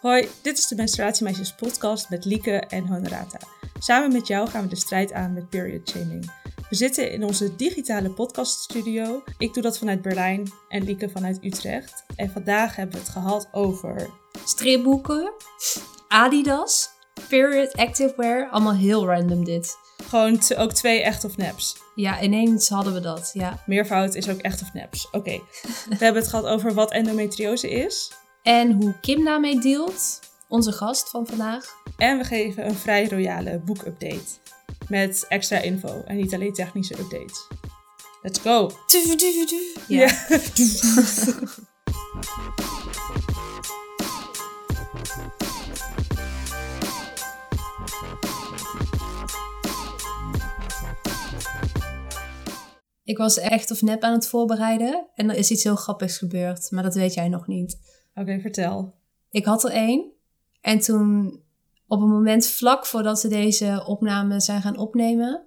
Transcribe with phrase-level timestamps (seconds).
[0.00, 3.38] Hoi, dit is de Menstruatiemeisjes podcast met Lieke en Honorata.
[3.78, 6.32] Samen met jou gaan we de strijd aan met period shaming.
[6.68, 9.22] We zitten in onze digitale podcaststudio.
[9.38, 12.04] Ik doe dat vanuit Berlijn en Lieke vanuit Utrecht.
[12.16, 14.10] En vandaag hebben we het gehad over...
[14.44, 15.32] Stripboeken,
[16.08, 16.88] Adidas,
[17.28, 18.48] period activewear.
[18.50, 19.76] Allemaal heel random dit.
[20.08, 21.76] Gewoon ook twee echt of neps.
[21.94, 23.62] Ja, ineens hadden we dat, ja.
[23.66, 25.10] Meervoud is ook echt of neps.
[25.10, 25.40] Oké.
[25.88, 28.12] We hebben het gehad over wat endometriose is.
[28.42, 31.66] En hoe Kim daarmee dealt, onze gast van vandaag.
[31.96, 34.38] En we geven een vrij royale boekupdate.
[34.88, 37.46] Met extra info en niet alleen technische updates.
[38.22, 38.70] Let's go!
[39.88, 40.08] Ja.
[53.04, 56.70] Ik was echt of nep aan het voorbereiden en er is iets heel grappigs gebeurd,
[56.70, 57.78] maar dat weet jij nog niet.
[58.20, 58.94] Oké, vertel.
[59.30, 60.12] Ik had er één
[60.60, 61.40] en toen
[61.86, 65.46] op een moment vlak voordat we deze opname zijn gaan opnemen,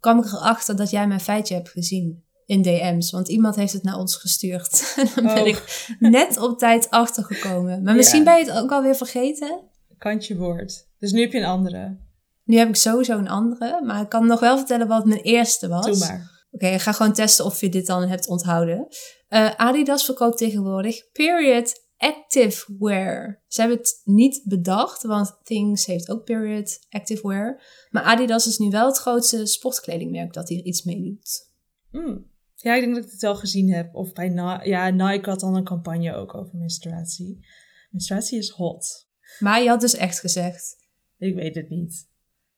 [0.00, 3.82] kwam ik erachter dat jij mijn feitje hebt gezien in DM's, want iemand heeft het
[3.82, 4.82] naar ons gestuurd.
[4.96, 5.46] En dan ben Oh.
[5.48, 7.82] ik net op tijd achtergekomen.
[7.82, 8.24] Maar misschien Ja.
[8.24, 9.60] ben je het ook alweer vergeten.
[9.98, 10.86] Kantje woord.
[10.98, 11.96] Dus nu heb je een andere.
[12.44, 15.68] Nu heb ik sowieso een andere, maar ik kan nog wel vertellen wat mijn eerste
[15.68, 15.86] was.
[15.86, 16.30] Doe maar.
[16.50, 18.86] Oké, ik ga gewoon testen of je dit dan hebt onthouden.
[19.28, 23.42] Eh, Adidas verkoopt tegenwoordig period active wear.
[23.46, 27.62] Ze hebben het niet bedacht, want Things heeft ook period active wear.
[27.90, 31.48] Maar Adidas is nu wel het grootste sportkledingmerk dat hier iets mee doet.
[31.90, 32.28] Hmm.
[32.54, 33.94] Ja, ik denk dat ik het wel gezien heb.
[33.94, 34.30] Of bij
[34.64, 37.46] ja, Nike had dan een campagne ook over menstruatie.
[37.90, 39.08] Menstruatie is hot.
[39.38, 40.76] Maar je had dus echt gezegd.
[41.18, 42.08] Ik weet het niet.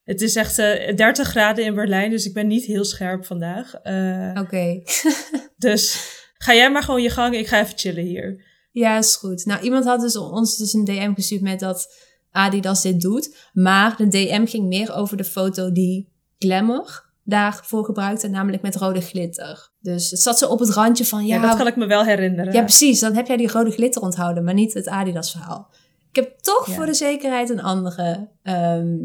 [0.03, 3.73] Het is echt eh, 30 graden in Berlijn, dus ik ben niet heel scherp vandaag.
[3.73, 4.81] Eh, Oké,
[5.57, 7.35] Dus ga jij maar gewoon je gang.
[7.35, 8.52] Ik ga even chillen hier.
[8.73, 9.45] Ja, is goed.
[9.45, 11.93] Nou, iemand had dus ons dus een DM gestuurd met dat
[12.31, 13.35] Adidas dit doet.
[13.53, 19.01] Maar de DM ging meer over de foto die Glamour daarvoor gebruikte, namelijk met rode
[19.01, 19.71] glitter.
[19.79, 22.03] Dus het zat zo op het randje van, Ja, ja, dat kan ik me wel
[22.03, 22.53] herinneren.
[22.53, 22.99] Ja, precies.
[22.99, 25.69] Dan heb jij die rode glitter onthouden, maar niet het Adidas-verhaal.
[26.09, 26.73] Ik heb toch Ja.
[26.73, 28.97] voor de zekerheid een andere ehm,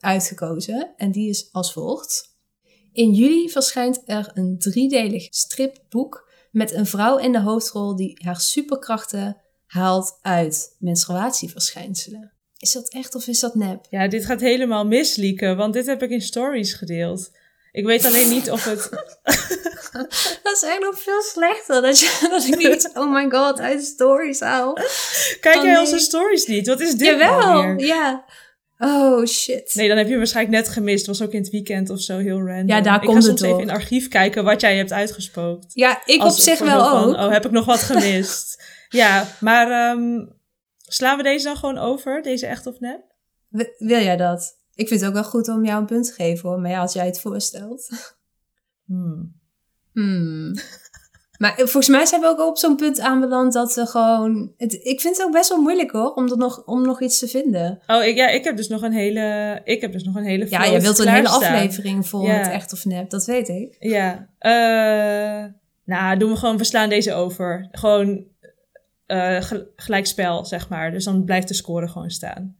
[0.00, 0.92] uitgekozen.
[0.96, 2.30] En die is als volgt.
[2.92, 8.40] In juli verschijnt er een driedelig stripboek met een vrouw in de hoofdrol die haar
[8.40, 9.36] superkrachten
[9.66, 12.32] haalt uit menstruatieverschijnselen.
[12.56, 13.86] Is dat echt of is dat nep?
[13.90, 17.30] Ja, dit gaat helemaal mislieken, want dit heb ik in stories gedeeld.
[17.72, 18.90] Ik weet alleen niet of het...
[20.42, 21.82] Dat is echt nog veel slechter.
[21.82, 24.72] Dat, je, dat ik niet, oh my god, uit stories haal.
[25.40, 25.80] Kijk Oh, jij nee.
[25.80, 26.66] onze stories niet?
[26.66, 28.24] Wat is dit nou Jawel, ja.
[28.84, 29.74] Oh shit.
[29.74, 31.06] Nee, dan heb je hem waarschijnlijk net gemist.
[31.06, 32.66] Het was ook in het weekend of zo heel random.
[32.66, 34.92] Ja, daar ik komt ga het soms even in het archief kijken wat jij hebt
[34.92, 35.74] uitgespookt.
[35.74, 37.14] Ja, ik Als op zich wel van, ook.
[37.14, 38.62] Oh, heb ik nog wat gemist?
[38.88, 40.26] ja, maar ehm,
[40.78, 42.22] slaan we deze dan gewoon over?
[42.22, 43.00] Deze echt of nep?
[43.78, 44.58] Wil jij dat?
[44.74, 46.60] Ik vind het ook wel goed om jou een punt te geven hoor.
[46.60, 47.88] Maar ja, als jij het voorstelt.
[48.84, 49.40] Hmm.
[49.92, 50.54] Hmm.
[51.42, 54.52] Maar volgens mij zijn we ook op zo'n punt aanbeland dat we gewoon...
[54.56, 57.28] Het, ik vind het ook best wel moeilijk hoor, om, nog, om nog iets te
[57.28, 57.80] vinden.
[57.86, 59.60] Oh, ik, ja, ik heb dus nog een hele...
[59.64, 62.38] Ik heb dus nog een hele Ja, jij wilt een hele aflevering vol Ja.
[62.38, 63.76] met echt of nep, dat weet ik.
[63.78, 64.28] Ja.
[64.38, 65.50] eh
[65.84, 66.56] nou, doen we gewoon...
[66.56, 67.68] We slaan deze over.
[67.72, 68.24] Gewoon
[69.06, 70.90] eh gel- gelijkspel, zeg maar.
[70.90, 72.56] Dus dan blijft de score gewoon staan.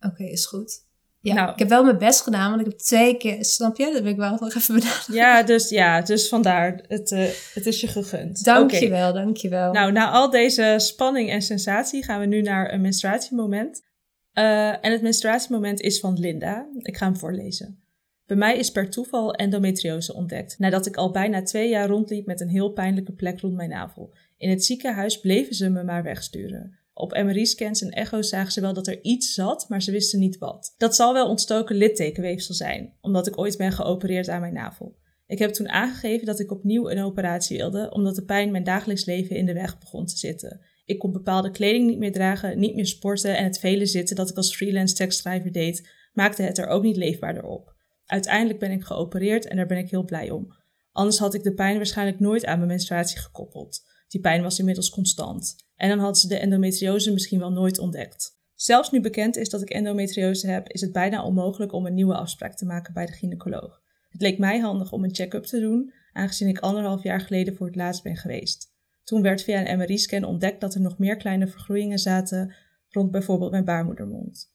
[0.00, 0.86] Oké, is goed.
[1.20, 1.52] Ja, Nou.
[1.52, 3.44] ik heb wel mijn best gedaan, want ik heb twee keer...
[3.44, 3.84] Snap je?
[3.92, 5.14] Dat wil ik wel nog even benadrukken.
[5.14, 6.84] Ja, dus, ja, dus vandaar.
[6.88, 8.44] Het, eh, het is je gegund.
[8.44, 9.72] Dankjewel, dankjewel.
[9.72, 13.86] Nou, na al deze spanning en sensatie gaan we nu naar een menstruatiemoment.
[14.32, 16.66] Eh, en het menstruatiemoment is van Linda.
[16.78, 17.82] Ik ga hem voorlezen.
[18.26, 22.40] Bij mij is per toeval endometriose ontdekt, nadat ik al bijna twee jaar rondliep met
[22.40, 24.14] een heel pijnlijke plek rond mijn navel.
[24.36, 26.78] In het ziekenhuis bleven ze me maar wegsturen.
[26.98, 30.38] Op MRI-scans en echo's zagen ze wel dat er iets zat, maar ze wisten niet
[30.38, 30.74] wat.
[30.76, 34.96] Dat zal wel ontstoken littekenweefsel zijn, omdat ik ooit ben geopereerd aan mijn navel.
[35.26, 39.04] Ik heb toen aangegeven dat ik opnieuw een operatie wilde, omdat de pijn mijn dagelijks
[39.04, 40.60] leven in de weg begon te zitten.
[40.84, 44.30] Ik kon bepaalde kleding niet meer dragen, niet meer sporten en het vele zitten dat
[44.30, 47.74] ik als freelance tekstschrijver deed, maakte het er ook niet leefbaarder op.
[48.06, 50.54] Uiteindelijk ben ik geopereerd en daar ben ik heel blij om.
[50.92, 53.82] Anders had ik de pijn waarschijnlijk nooit aan mijn menstruatie gekoppeld.
[54.08, 55.56] Die pijn was inmiddels constant.
[55.76, 58.36] En dan hadden ze de endometriose misschien wel nooit ontdekt.
[58.54, 62.14] Zelfs nu bekend is dat ik endometriose heb, is het bijna onmogelijk om een nieuwe
[62.14, 63.82] afspraak te maken bij de gynaecoloog.
[64.08, 67.66] Het leek mij handig om een check-up te doen, aangezien ik anderhalf jaar geleden voor
[67.66, 68.76] het laatst ben geweest.
[69.04, 72.54] Toen werd via een MRI-scan ontdekt dat er nog meer kleine vergroeien zaten
[72.88, 74.52] rond bijvoorbeeld mijn baarmoedermond.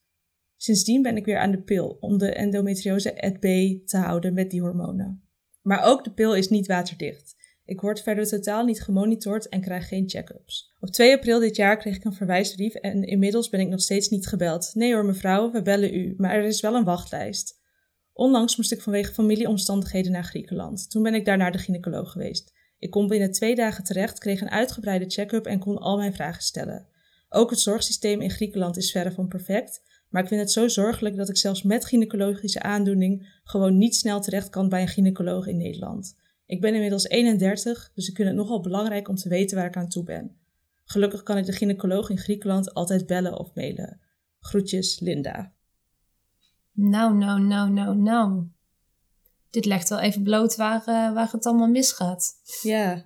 [0.56, 4.50] Sindsdien ben ik weer aan de pil om de endometriose at bay te houden met
[4.50, 5.22] die hormonen.
[5.62, 7.36] Maar ook de pil is niet waterdicht.
[7.66, 10.72] Ik word verder totaal niet gemonitord en krijg geen check-ups.
[10.80, 14.08] Op 2 april dit jaar kreeg ik een verwijsbrief en inmiddels ben ik nog steeds
[14.08, 14.70] niet gebeld.
[14.74, 17.62] Nee hoor mevrouw, we bellen u, maar er is wel een wachtlijst.
[18.12, 20.90] Onlangs moest ik vanwege familieomstandigheden naar Griekenland.
[20.90, 22.52] Toen ben ik daar naar de gynaecoloog geweest.
[22.78, 26.42] Ik kon binnen twee dagen terecht, kreeg een uitgebreide check-up en kon al mijn vragen
[26.42, 26.86] stellen.
[27.28, 31.16] Ook het zorgsysteem in Griekenland is verre van perfect, maar ik vind het zo zorgelijk
[31.16, 35.56] dat ik zelfs met gynaecologische aandoening gewoon niet snel terecht kan bij een gynaecoloog in
[35.56, 36.16] Nederland.
[36.46, 39.76] Ik ben inmiddels 31, dus ik vind het nogal belangrijk om te weten waar ik
[39.76, 40.36] aan toe ben.
[40.84, 44.00] Gelukkig kan ik de gynaecoloog in Griekenland altijd bellen of mailen.
[44.40, 45.52] Groetjes, Linda.
[46.72, 48.46] Nou, nou, nou, nou, nou.
[49.50, 52.32] Dit legt wel even bloot waar, uh, waar het allemaal misgaat.
[52.62, 53.04] Ja,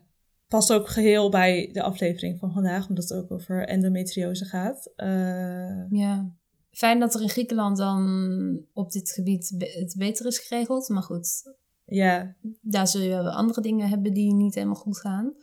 [0.49, 4.93] past ook geheel bij de aflevering van vandaag, omdat het ook over endometriose gaat.
[4.97, 5.91] Uh...
[5.91, 6.33] Ja,
[6.71, 10.89] fijn dat er in Griekenland dan op dit gebied het beter is geregeld.
[10.89, 11.43] Maar goed,
[11.89, 12.37] ja.
[12.61, 15.35] daar zul je wel andere dingen hebben die niet helemaal goed gaan.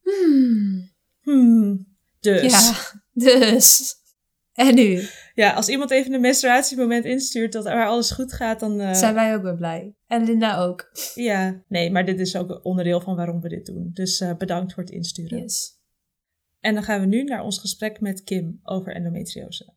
[0.00, 0.92] Hmm.
[1.20, 1.86] Hmm.
[2.20, 2.52] Dus.
[2.52, 2.72] Ja,
[3.12, 3.94] dus.
[4.52, 5.02] En nu?
[5.34, 8.80] Ja, als iemand even een menstruatiemoment instuurt dat waar alles goed gaat, dan...
[8.80, 8.92] Uh...
[8.92, 9.94] Zijn wij ook weer blij.
[10.06, 10.90] En Linda ook.
[11.14, 13.90] Ja, nee, maar dit is ook een onderdeel van waarom we dit doen.
[13.92, 15.38] Dus uh, bedankt voor het insturen.
[15.38, 15.78] Yes.
[16.60, 19.74] En dan gaan we nu naar ons gesprek met Kim over endometriose.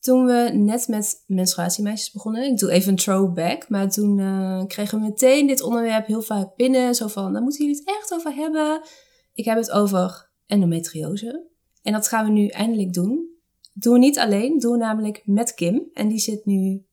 [0.00, 4.98] Toen we net met menstruatiemeisjes begonnen, ik doe even een throwback, maar toen uh, kregen
[4.98, 6.94] we meteen dit onderwerp heel vaak binnen.
[6.94, 8.80] Zo van, daar moeten jullie het echt over hebben.
[9.32, 11.46] Ik heb het over endometriose.
[11.82, 13.36] En dat gaan we nu eindelijk doen.
[13.72, 15.88] We niet alleen, doen we namelijk met Kim.
[15.92, 16.86] En die zit nu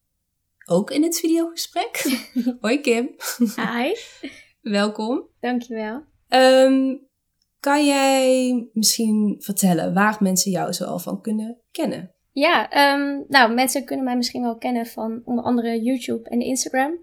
[0.65, 2.23] ook in het videogesprek.
[2.61, 3.15] Hoi Kim.
[3.55, 3.95] Hi.
[4.61, 5.27] Welkom.
[5.39, 6.03] Dankjewel.
[6.29, 7.07] Um,
[7.59, 12.14] kan jij misschien vertellen waar mensen jou zo al van kunnen kennen?
[12.35, 16.97] Ja, um, nou mensen kunnen mij misschien wel kennen van onder andere YouTube en Instagram.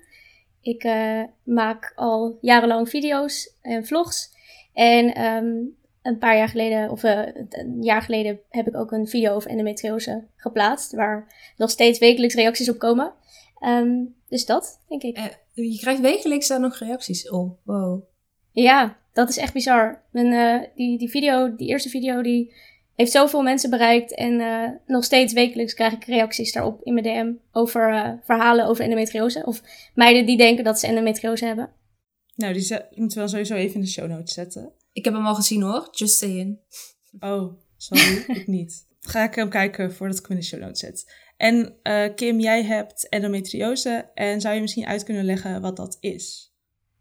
[0.61, 4.31] Ik uh, maak al jarenlang video's en vlogs.
[4.73, 9.08] En um, een paar jaar geleden, of uh, een jaar geleden, heb ik ook een
[9.08, 10.93] video over endometriose geplaatst.
[10.93, 13.12] Waar nog steeds wekelijks reacties op komen.
[13.61, 15.19] Um, dus dat, denk ik.
[15.19, 15.25] Uh,
[15.70, 17.58] je krijgt wekelijks daar nog reacties op.
[17.62, 18.02] Wow.
[18.50, 20.02] Ja, dat is echt bizar.
[20.11, 22.55] Mijn, die, die video, die eerste video, die
[22.94, 24.15] heeft zoveel mensen bereikt.
[24.15, 28.85] En uh, nog steeds wekelijks krijg ik reacties daarop in mijn DM over verhalen over
[28.85, 29.43] endometriose.
[29.44, 29.62] Of
[29.94, 31.71] meiden die denken dat ze endometriose hebben.
[32.35, 34.73] Nou, die moeten we wel sowieso even in de show notes zetten.
[34.93, 36.59] Ik heb hem al gezien hoor, just saying.
[37.21, 38.87] Oh, sorry, ik niet.
[39.00, 41.15] Ga ik hem kijken voordat ik hem in de show notes zet.
[41.37, 45.97] En uh, Kim, jij hebt endometriose en zou je misschien uit kunnen leggen wat dat
[46.00, 46.53] is?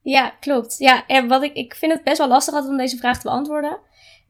[0.01, 0.77] Ja, klopt.
[0.77, 3.27] Ja, en wat ik, ik vind het best wel lastig altijd om deze vraag te
[3.27, 3.79] beantwoorden.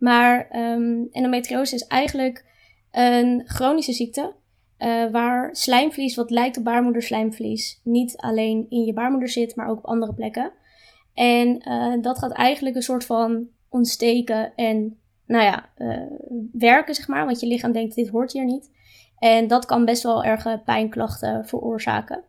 [0.01, 2.45] Maar um, endometriose is eigenlijk
[2.91, 4.33] een chronische ziekte.
[4.79, 9.77] Uh, waar slijmvlies, wat lijkt op baarmoederslijmvlies, niet alleen in je baarmoeder zit, maar ook
[9.77, 10.51] op andere plekken.
[11.13, 16.03] En uh, dat gaat eigenlijk een soort van ontsteken en, nou ja, uh,
[16.51, 17.25] werken, zeg maar.
[17.25, 18.71] Want je lichaam denkt, dit hoort hier niet.
[19.17, 22.23] En dat kan best wel erge pijnklachten veroorzaken.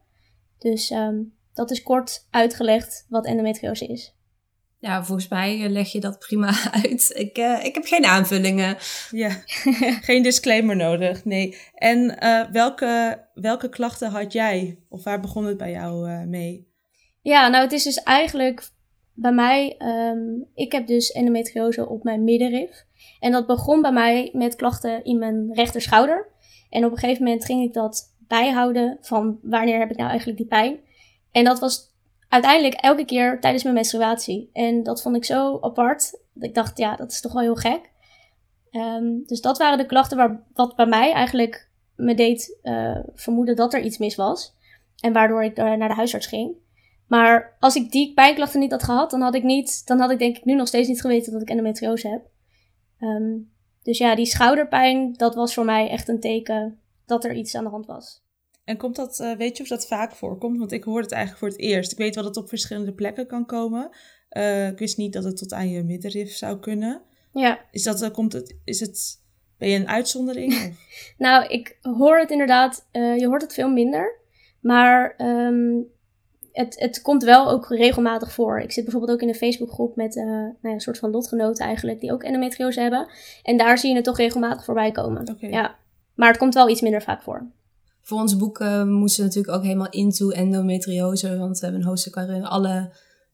[0.58, 4.16] Dus um, dat is kort uitgelegd wat endometriose is.
[4.82, 6.52] Ja, volgens mij leg je dat prima
[6.82, 7.12] uit.
[7.14, 8.76] Ik, uh, ik heb geen aanvullingen.
[9.11, 9.31] Ja,
[10.08, 11.25] geen disclaimer nodig.
[11.25, 11.56] Nee.
[11.75, 14.79] En uh, welke, welke klachten had jij?
[14.88, 16.73] Of waar begon het bij jou uh, mee?
[17.20, 18.70] Ja, nou het is dus eigenlijk
[19.14, 22.85] bij mij, um, ik heb dus endometriose op mijn middenrif.
[23.21, 26.28] En dat begon bij mij met klachten in mijn rechterschouder.
[26.71, 30.38] En op een gegeven moment ging ik dat bijhouden van wanneer heb ik nou eigenlijk
[30.38, 30.78] die pijn.
[31.33, 31.91] En dat was
[32.32, 34.50] uiteindelijk elke keer tijdens mijn menstruatie.
[34.52, 36.20] En dat vond ik zo apart.
[36.32, 37.90] Dat ik dacht, ja, dat is toch wel heel gek.
[38.70, 43.56] Um, dus dat waren de klachten waar, wat bij mij eigenlijk me deed uh, vermoeden
[43.56, 44.56] dat er iets mis was.
[45.00, 46.54] En waardoor ik uh, naar de huisarts ging.
[47.06, 50.18] Maar als ik die pijnklachten niet had gehad, dan had ik niet, dan had ik
[50.18, 52.22] denk ik nu nog steeds niet geweten dat ik endometriose heb.
[53.00, 57.54] Um, dus ja, die schouderpijn, dat was voor mij echt een teken dat er iets
[57.54, 58.22] aan de hand was.
[58.64, 60.59] En komt dat, uh, weet je of dat vaak voorkomt?
[60.59, 61.92] Want ik hoor het eigenlijk voor het eerst.
[61.92, 63.90] Ik weet wel dat het op verschillende plekken kan komen.
[64.31, 67.02] Uh, ik wist niet dat het tot aan je middenrif zou kunnen.
[67.33, 67.61] Ja.
[67.71, 69.23] Is dat, uh, komt het, is het,
[69.59, 70.54] ben je een uitzondering?
[71.19, 74.21] Nou, ik hoor het inderdaad, je hoort het veel minder.
[74.61, 75.87] Maar um,
[76.52, 78.61] het, het komt wel ook regelmatig voor.
[78.61, 81.66] Ik zit bijvoorbeeld ook in een Facebookgroep met uh, nou ja, een soort van lotgenoten
[81.66, 83.09] eigenlijk, die ook endometriose hebben.
[83.42, 85.28] En daar zie je het toch regelmatig voorbij komen.
[85.28, 85.50] Okay.
[85.50, 85.76] Ja.
[86.14, 87.50] Maar het komt wel iets minder vaak voor.
[88.02, 91.38] Voor ons boek uh, moesten we natuurlijk ook helemaal into endometriose.
[91.38, 92.92] Want we hebben een hoofdstuk waarin alle,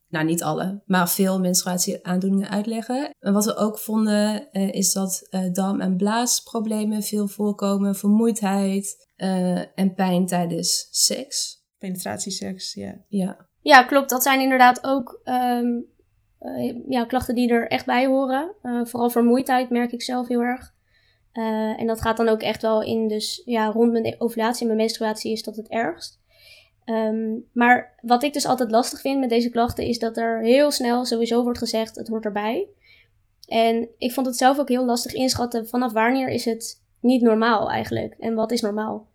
[0.09, 3.11] nou niet alle, maar veel menstruatieaandoeningen uitleggen.
[3.19, 7.95] En wat we ook vonden uh, is dat uh, darm- en blaasproblemen veel voorkomen.
[7.95, 9.07] Vermoeidheid
[9.75, 12.95] en pijn tijdens seks penetratieseks, ja.
[13.09, 13.47] Ja.
[13.61, 14.11] Ja, klopt.
[14.11, 15.81] Dat zijn inderdaad ook ehm,
[16.39, 18.55] eh, ja, klachten die er echt bij horen.
[18.63, 20.75] Uh, vooral vermoeidheid merk ik zelf heel erg.
[21.33, 24.67] Uh, en dat gaat dan ook echt wel in, dus ja, rond mijn ovulatie en
[24.67, 26.21] mijn menstruatie is dat het ergst.
[26.85, 30.71] Um, maar wat ik dus altijd lastig vind met deze klachten is dat er heel
[30.71, 32.67] snel sowieso wordt gezegd, het hoort erbij.
[33.47, 37.71] En ik vond het zelf ook heel lastig inschatten vanaf wanneer is het niet normaal
[37.71, 39.07] eigenlijk en wat is normaal.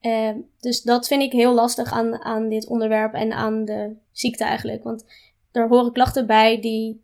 [0.00, 0.30] Uh,
[0.60, 4.82] dus dat vind ik heel lastig aan, aan dit onderwerp en aan de ziekte eigenlijk.
[4.82, 5.04] Want
[5.52, 7.02] er horen klachten bij die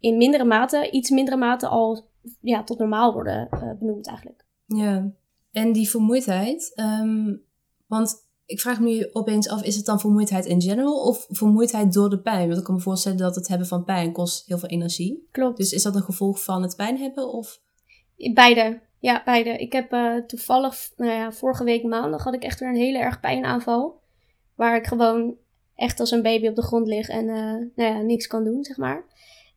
[0.00, 2.04] in mindere mate, iets mindere mate al
[2.40, 4.44] ja, tot normaal worden uh, benoemd eigenlijk.
[4.66, 5.10] Ja,
[5.50, 7.42] en die vermoeidheid, um,
[7.86, 8.14] want
[8.46, 12.10] ik vraag me nu opeens af, is het dan vermoeidheid in general of vermoeidheid door
[12.10, 12.46] de pijn?
[12.46, 15.28] Want ik kan me voorstellen dat het hebben van pijn kost heel veel energie.
[15.30, 15.56] Klopt.
[15.56, 17.60] Dus is dat een gevolg van het pijn hebben of?
[18.34, 18.80] Beide.
[18.98, 19.50] Ja, beide.
[19.50, 22.98] Ik heb uh, toevallig, nou ja, vorige week maandag had ik echt weer een hele
[22.98, 24.00] erg pijnaanval.
[24.54, 25.36] Waar ik gewoon
[25.74, 27.34] echt als een baby op de grond lig en uh,
[27.76, 29.04] nou ja, niks kan doen, zeg maar.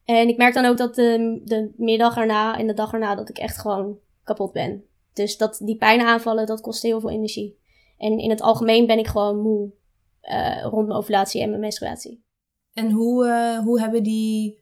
[0.06, 3.30] En ik merk dan ook dat de, de middag erna en de dag erna dat
[3.30, 4.84] ik echt gewoon kapot ben.
[5.14, 7.58] Dus dat die pijnaanvallen, dat kost heel veel energie.
[7.98, 9.72] En in het algemeen ben ik gewoon moe
[10.22, 12.24] uh, rond mijn ovulatie en mijn menstruatie.
[12.74, 14.60] En hoe, uh, hoe, hebben die,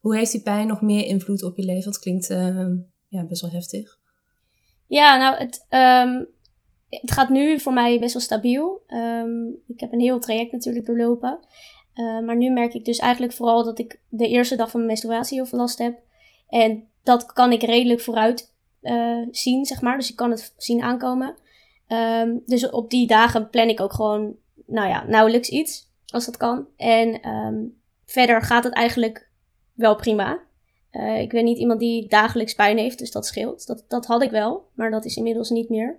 [0.00, 1.84] hoe heeft die pijn nog meer invloed op je leven?
[1.84, 2.66] Dat klinkt uh,
[3.08, 3.98] ja, best wel heftig.
[4.86, 6.26] Ja, nou, het, um,
[6.88, 8.82] het gaat nu voor mij best wel stabiel.
[8.88, 11.38] Um, ik heb een heel traject natuurlijk doorlopen.
[11.94, 15.36] Maar nu merk ik dus eigenlijk vooral dat ik de eerste dag van mijn menstruatie
[15.36, 15.98] heel veel last heb.
[16.48, 18.52] En dat kan ik redelijk vooruit
[19.30, 19.96] zien, zeg maar.
[19.96, 21.34] Dus ik kan het zien aankomen.
[21.88, 24.36] Um, dus op die dagen plan ik ook gewoon,
[24.66, 26.66] nou ja, nauwelijks iets, als dat kan.
[26.76, 29.28] En um, verder gaat het eigenlijk
[29.72, 30.38] wel prima.
[30.92, 33.66] Uh, ik ben niet iemand die dagelijks pijn heeft, dus dat scheelt.
[33.66, 35.96] Dat, dat had ik wel, maar dat is inmiddels niet meer.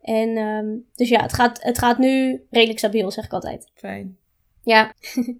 [0.00, 3.70] En um, dus ja, het gaat, het gaat nu redelijk stabiel, zeg ik altijd.
[3.74, 4.18] Fijn.
[4.62, 4.94] Ja.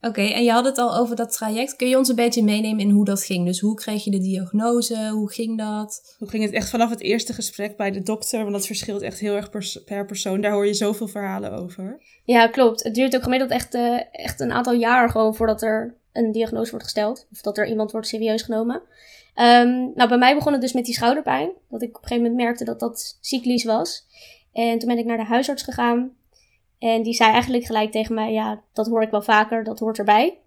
[0.00, 1.76] Oké, en je had het al over dat traject.
[1.76, 3.46] Kun je ons een beetje meenemen in hoe dat ging?
[3.46, 5.08] Dus hoe kreeg je de diagnose?
[5.08, 6.16] Hoe ging dat?
[6.18, 8.40] Hoe ging het echt vanaf het eerste gesprek bij de dokter?
[8.40, 9.50] Want dat verschilt echt heel erg
[9.84, 10.40] per persoon.
[10.40, 12.02] Daar hoor je zoveel verhalen over.
[12.24, 12.82] Ja, klopt.
[12.82, 16.70] Het duurt ook gemiddeld echt, uh, echt een aantal jaar gewoon voordat er een diagnose
[16.70, 17.26] wordt gesteld.
[17.32, 18.82] Of dat er iemand wordt serieus genomen.
[19.34, 21.50] Um, nou, bij mij begon het dus met die schouderpijn.
[21.68, 24.06] Dat ik op een gegeven moment merkte dat dat cyclisch was.
[24.52, 26.12] En toen ben ik naar de huisarts gegaan.
[26.80, 29.98] En die zei eigenlijk gelijk tegen mij: Ja, dat hoor ik wel vaker, dat hoort
[29.98, 30.38] erbij.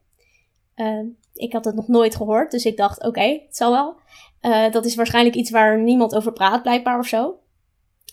[0.76, 1.00] Uh,
[1.34, 3.96] ik had het nog nooit gehoord, dus ik dacht: Oké, het zal wel.
[4.42, 7.38] Uh, dat is waarschijnlijk iets waar niemand over praat, blijkbaar of zo.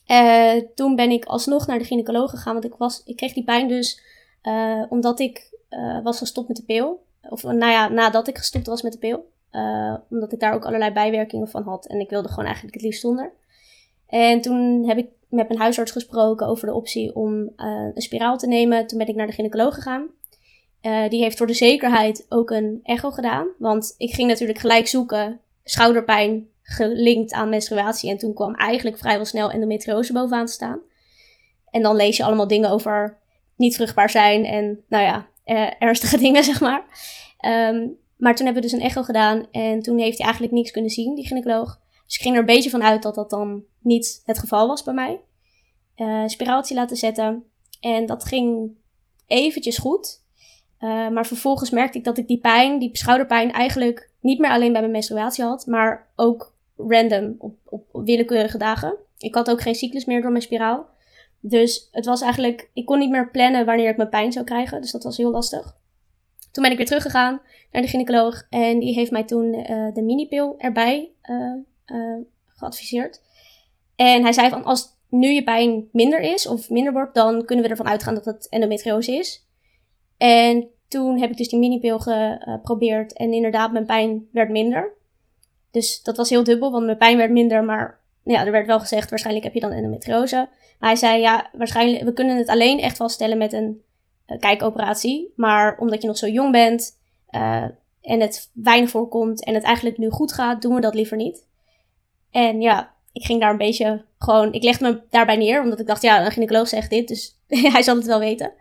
[0.06, 3.44] Uh, toen ben ik alsnog naar de gynaecoloog gegaan, want ik, was, ik kreeg die
[3.44, 4.02] pijn dus
[4.88, 5.48] omdat ik
[6.02, 7.04] was gestopt met de pil.
[7.28, 9.30] Of nou ja, nadat ik gestopt was met de pil.
[10.10, 13.00] omdat ik daar ook allerlei bijwerkingen van had en ik wilde gewoon eigenlijk het liefst
[13.00, 13.32] zonder.
[14.06, 17.50] En toen heb ik met mijn huisarts gesproken over de optie om uh,
[17.94, 18.86] een spiraal te nemen.
[18.86, 20.08] Toen ben ik naar de gynaecoloog gegaan.
[20.82, 23.46] Uh, die heeft voor de zekerheid ook een echo gedaan.
[23.58, 28.10] Want ik ging natuurlijk gelijk zoeken schouderpijn gelinkt aan menstruatie.
[28.10, 30.80] En toen kwam eigenlijk vrijwel snel endometriose bovenaan te staan.
[31.70, 33.18] En dan lees je allemaal dingen over
[33.56, 36.84] niet vruchtbaar zijn en nou ja, uh, ernstige dingen zeg maar.
[37.72, 40.70] Um, maar toen hebben we dus een echo gedaan en toen heeft hij eigenlijk niks
[40.70, 41.80] kunnen zien, die gynaecoloog.
[42.10, 44.82] Dus ik ging er een beetje van uit dat dat dan niet het geval was
[44.82, 45.20] bij mij.
[45.96, 47.44] Uh, spiraaltje laten zetten.
[47.80, 48.70] En dat ging
[49.26, 50.22] eventjes goed.
[50.80, 54.72] Uh, maar vervolgens merkte ik dat ik die pijn, die schouderpijn, eigenlijk niet meer alleen
[54.72, 58.96] bij mijn menstruatie had, maar ook random op, op, willekeurige dagen.
[59.18, 60.86] Ik had ook geen cyclus meer door mijn spiraal.
[61.40, 64.80] Dus het was eigenlijk, ik kon niet meer plannen wanneer ik mijn pijn zou krijgen.
[64.80, 65.76] Dus dat was heel lastig.
[66.52, 67.40] Toen ben ik weer teruggegaan
[67.72, 68.46] naar de gynaecoloog.
[68.48, 71.52] En die heeft mij toen uh, de minipil erbij uh,
[72.46, 73.22] geadviseerd.
[73.96, 77.64] En hij zei van als nu je pijn minder is of minder wordt, dan kunnen
[77.64, 79.46] we ervan uitgaan dat het endometriose is.
[80.16, 84.92] En toen heb ik dus die minipil geprobeerd en inderdaad mijn pijn werd minder.
[85.70, 88.80] Dus dat was heel dubbel, want mijn pijn werd minder, maar ja, er werd wel
[88.80, 90.48] gezegd waarschijnlijk heb je dan endometriose.
[90.78, 93.82] Maar hij zei ja, waarschijnlijk, we kunnen het alleen echt vaststellen met een
[94.26, 95.32] uh, kijkoperatie.
[95.36, 96.98] Maar omdat je nog zo jong bent
[97.30, 97.64] uh,
[98.00, 101.48] en het weinig voorkomt en het eigenlijk nu goed gaat, doen we dat liever niet.
[102.30, 105.86] En ja, ik ging daar een beetje gewoon, ik legde me daarbij neer, omdat ik
[105.86, 107.38] dacht, ja, een gynaecoloog zegt dit, dus
[107.72, 108.52] hij zal het wel weten.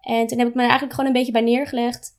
[0.00, 2.16] En toen heb ik me er eigenlijk gewoon een beetje bij neergelegd.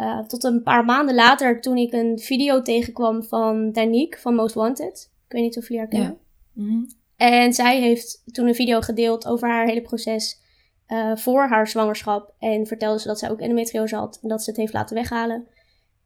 [0.00, 4.54] Uh, tot een paar maanden later, toen ik een video tegenkwam van Danique van Most
[4.54, 5.12] Wanted.
[5.26, 6.18] Ik weet niet of jullie haar kennen.
[6.52, 6.62] Ja.
[6.62, 6.88] Mm -hmm.
[7.16, 10.40] En zij heeft toen een video gedeeld over haar hele proces
[10.88, 12.34] uh, voor haar zwangerschap.
[12.38, 15.46] En vertelde ze dat zij ook endometriose had en dat ze het heeft laten weghalen.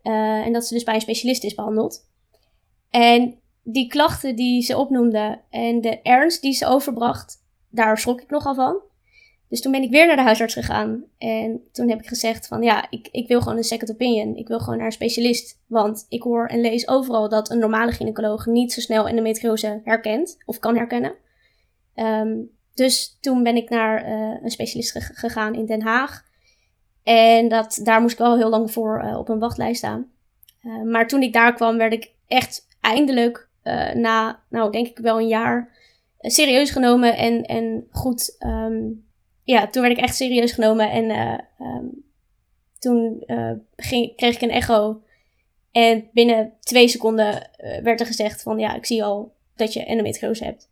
[0.02, 2.08] Uh, en dat ze dus bij een specialist is behandeld.
[2.90, 8.30] En die klachten die ze opnoemde en de ernst die ze overbracht, daar schrok ik
[8.30, 8.80] nogal van.
[9.48, 11.04] Dus toen ben ik weer naar de huisarts gegaan.
[11.18, 14.36] En toen heb ik gezegd van ja, ik, ik wil gewoon een second opinion.
[14.36, 15.60] Ik wil gewoon naar een specialist.
[15.66, 20.36] Want ik hoor en lees overal dat een normale gynaecoloog niet zo snel endometriose herkent
[20.44, 21.14] of kan herkennen.
[21.94, 22.36] Ehm,
[22.74, 26.24] dus toen ben ik naar uh, een specialist gegaan in Den Haag.
[27.02, 30.10] En dat, daar moest ik wel heel lang voor uh, op een wachtlijst staan.
[30.62, 33.45] Uh, maar toen ik daar kwam, werd ik echt eindelijk
[33.94, 35.74] na, nou denk ik wel een jaar,
[36.18, 39.04] serieus genomen en, en goed um,
[39.42, 40.90] ja, toen werd ik echt serieus genomen.
[40.90, 42.04] En uh, um,
[42.78, 43.24] toen
[44.16, 45.02] kreeg ik een echo.
[45.70, 47.50] En binnen twee seconden
[47.82, 50.68] werd er gezegd van ja, ik zie al dat je endometriose hebt.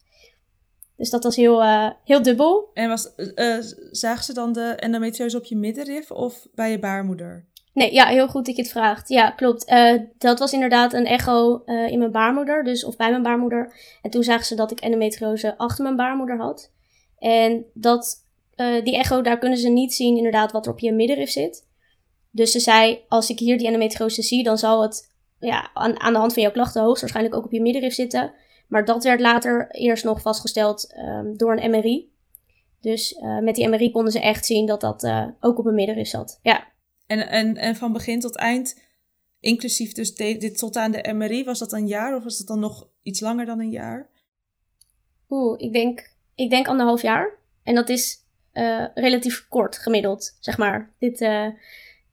[0.96, 1.62] Dus dat was heel,
[2.04, 2.70] heel dubbel.
[2.74, 3.12] En was,
[3.90, 7.44] zagen ze dan de endometriose op je middenrif of bij je baarmoeder?
[7.74, 9.08] Nee, ja, heel goed dat je het vraagt.
[9.08, 9.74] Ja, klopt.
[10.18, 13.74] dat was inderdaad een echo in mijn baarmoeder, dus of bij mijn baarmoeder.
[14.02, 16.72] En toen zagen ze dat ik endometriose achter mijn baarmoeder had.
[17.18, 18.24] En dat
[18.56, 21.66] uh, die echo, daar kunnen ze niet zien inderdaad wat er op je middenrif zit.
[22.30, 26.12] Dus ze zei, als ik hier die endometriose zie, dan zal het ja, aan, aan
[26.12, 28.32] de hand van jouw klachten hoogstwaarschijnlijk ook op je middenrif zitten.
[28.68, 32.12] Maar dat werd later eerst nog vastgesteld um, door een MRI.
[32.80, 35.08] Dus met die MRI konden ze echt zien dat dat
[35.40, 36.38] ook op een middenrif zat.
[36.42, 36.72] Ja.
[37.06, 38.80] En, en, en van begin tot eind,
[39.40, 42.60] inclusief dus dit tot aan de MRI, was dat een jaar of was dat dan
[42.60, 44.10] nog iets langer dan een jaar?
[45.28, 47.38] Oeh, ik denk, ik denk anderhalf jaar.
[47.62, 50.94] En dat is uh, relatief kort gemiddeld, zeg maar.
[50.98, 51.48] Dit uh,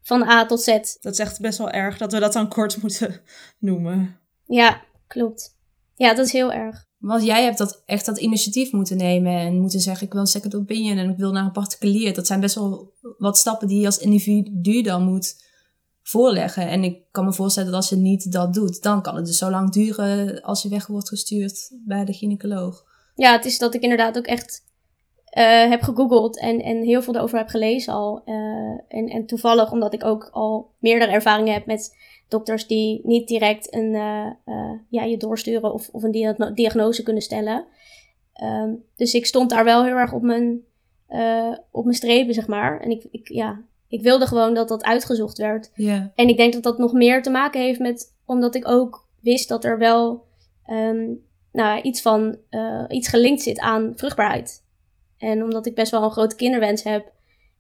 [0.02, 0.68] van A tot Z.
[1.02, 3.22] Dat is echt best wel erg dat we dat dan kort moeten
[3.60, 4.20] noemen.
[4.46, 5.58] Ja, klopt.
[5.96, 6.90] Ja, dat is heel erg.
[7.02, 10.28] Want jij hebt dat echt dat initiatief moeten nemen en moeten zeggen: ik wil een
[10.28, 12.14] second opinion en ik wil naar een particulier.
[12.14, 15.44] Dat zijn best wel wat stappen die je als individu dan moet
[16.04, 16.68] voorleggen.
[16.68, 19.38] En ik kan me voorstellen dat als je niet dat doet, dan kan het dus
[19.38, 22.84] zo lang duren als je weg wordt gestuurd bij de gynaecoloog.
[23.16, 24.64] Ja, het is dat ik inderdaad ook echt
[25.38, 28.22] uh, heb gegoogeld en, en heel veel erover heb gelezen al.
[28.26, 28.36] Uh,
[28.88, 31.96] en, en toevallig omdat ik ook al meerdere ervaringen heb met
[32.32, 37.66] dokters die niet direct een, uh, ja, je doorsturen of, of een diagnose kunnen stellen.
[38.44, 40.62] Um, dus ik stond daar wel heel erg op mijn,
[41.72, 42.80] op mijn strepen, zeg maar.
[42.80, 45.72] En ik, ik, ja, ik wilde gewoon dat dat uitgezocht werd.
[45.74, 46.06] Yeah.
[46.16, 49.50] En ik denk dat dat nog meer te maken heeft met, omdat ik ook wist
[49.50, 50.26] dat er wel
[50.68, 52.38] um, nou, iets van,
[52.88, 54.64] iets gelinkt zit aan vruchtbaarheid.
[55.18, 57.12] En omdat ik best wel een grote kinderwens heb,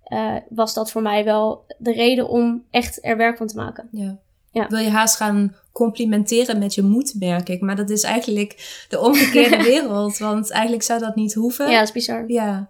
[0.08, 3.88] uh, was dat voor mij wel de reden om echt er werk van te maken.
[3.92, 4.20] Ja.
[4.52, 4.68] Ja.
[4.68, 7.62] Wil je haast gaan complimenteren met je moed, merk ik.
[7.62, 10.18] Maar dat is eigenlijk de omgekeerde wereld.
[10.18, 11.70] Want eigenlijk zou dat niet hoeven.
[11.70, 12.32] Ja, dat is bizar.
[12.32, 12.70] Ja.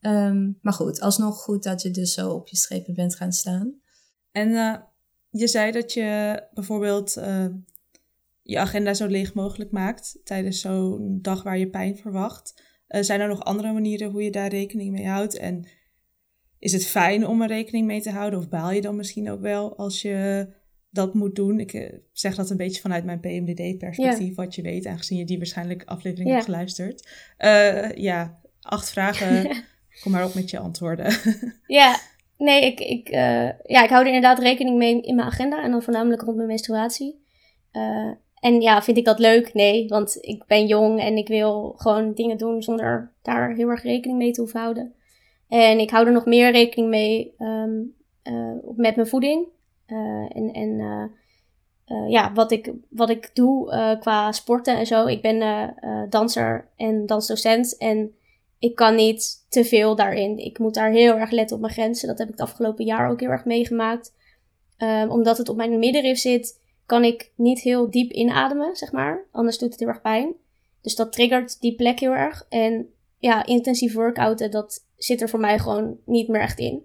[0.00, 3.74] Um, maar goed, alsnog goed dat je dus zo op je strepen bent gaan staan.
[4.32, 4.74] En uh,
[5.30, 7.46] je zei dat je bijvoorbeeld uh,
[8.42, 12.62] je agenda zo leeg mogelijk maakt tijdens zo'n dag waar je pijn verwacht.
[12.88, 15.36] Uh, zijn er nog andere manieren hoe je daar rekening mee houdt?
[15.36, 15.68] En
[16.58, 18.38] is het fijn om er rekening mee te houden?
[18.38, 20.46] Of baal je dan misschien ook wel als je
[20.92, 21.60] dat moet doen?
[21.60, 24.34] Ik uh, zeg dat een beetje vanuit mijn PMDD-perspectief, ja.
[24.34, 26.34] wat je weet, aangezien je die waarschijnlijk aflevering ja.
[26.34, 27.08] hebt geluisterd.
[27.38, 29.50] Uh, ja, acht vragen.
[30.02, 31.12] Kom maar op met je antwoorden.
[31.66, 31.98] ja,
[32.38, 33.08] nee, ik, ik,
[33.66, 36.48] ja, ik hou er inderdaad rekening mee in mijn agenda en dan voornamelijk rond mijn
[36.48, 37.20] menstruatie.
[38.40, 39.54] En ja, vind ik dat leuk?
[39.54, 43.82] Nee, want ik ben jong en ik wil gewoon dingen doen zonder daar heel erg
[43.82, 44.94] rekening mee te hoeven houden.
[45.48, 49.46] En ik hou er nog meer rekening mee um, uh, met mijn voeding.
[49.92, 50.70] Uh, en en
[51.86, 55.06] uh, ja, wat ik, wat ik doe qua sporten en zo.
[55.06, 55.74] Ik ben
[56.10, 58.14] danser en dansdocent en
[58.58, 60.38] ik kan niet te veel daarin.
[60.38, 62.08] Ik moet daar heel erg letten op mijn grenzen.
[62.08, 64.14] Dat heb ik het afgelopen jaar ook heel erg meegemaakt.
[64.78, 69.24] Um, omdat het op mijn middenrif zit kan ik niet heel diep inademen, zeg maar.
[69.30, 70.34] Anders doet het heel erg pijn.
[70.80, 72.46] Dus dat triggert die plek heel erg.
[72.48, 76.82] En ja, intensief workouten, dat zit er voor mij gewoon niet meer echt in.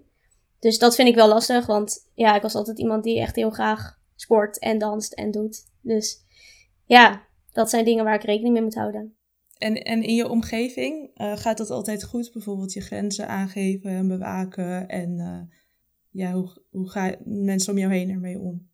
[0.58, 3.50] Dus dat vind ik wel lastig, want ja, ik was altijd iemand die echt heel
[3.50, 5.64] graag sport en danst en doet.
[5.80, 6.24] Dus
[6.84, 9.16] ja, dat zijn dingen waar ik rekening mee moet houden.
[9.58, 12.30] En, en in je omgeving uh, gaat dat altijd goed?
[12.32, 14.88] Bijvoorbeeld je grenzen aangeven en bewaken.
[14.88, 15.58] En uh,
[16.10, 18.68] ja, hoe, hoe gaan mensen om jou heen ermee om?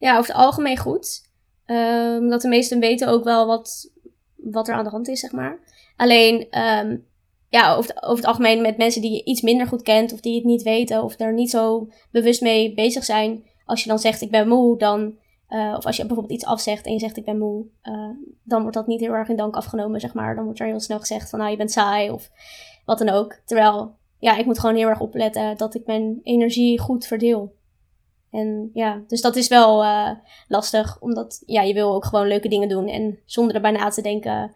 [0.00, 1.28] ja, over het algemeen goed.
[1.66, 3.92] Um, dat de meesten weten ook wel wat,
[4.36, 5.58] wat er aan de hand is, zeg maar.
[5.96, 7.06] Alleen, um,
[7.50, 10.44] ja, over het, algemeen met mensen die je iets minder goed kent, of die het
[10.44, 13.44] niet weten, of er niet zo bewust mee bezig zijn.
[13.64, 15.14] Als je dan zegt, ik ben moe, dan,
[15.48, 18.10] uh, of als je bijvoorbeeld iets afzegt en je zegt, ik ben moe, uh,
[18.42, 20.34] dan wordt dat niet heel erg in dank afgenomen, zeg maar.
[20.34, 22.30] Dan wordt er heel snel gezegd van, nou, je bent saai, of
[22.84, 23.40] wat dan ook.
[23.44, 27.52] Terwijl, ja, ik moet gewoon heel erg opletten dat ik mijn energie goed verdeel.
[28.30, 30.10] En ja, dus dat is wel uh,
[30.48, 32.88] lastig, omdat ja, je wil ook gewoon leuke dingen doen.
[32.88, 34.50] En zonder erbij na te denken, eh, eh,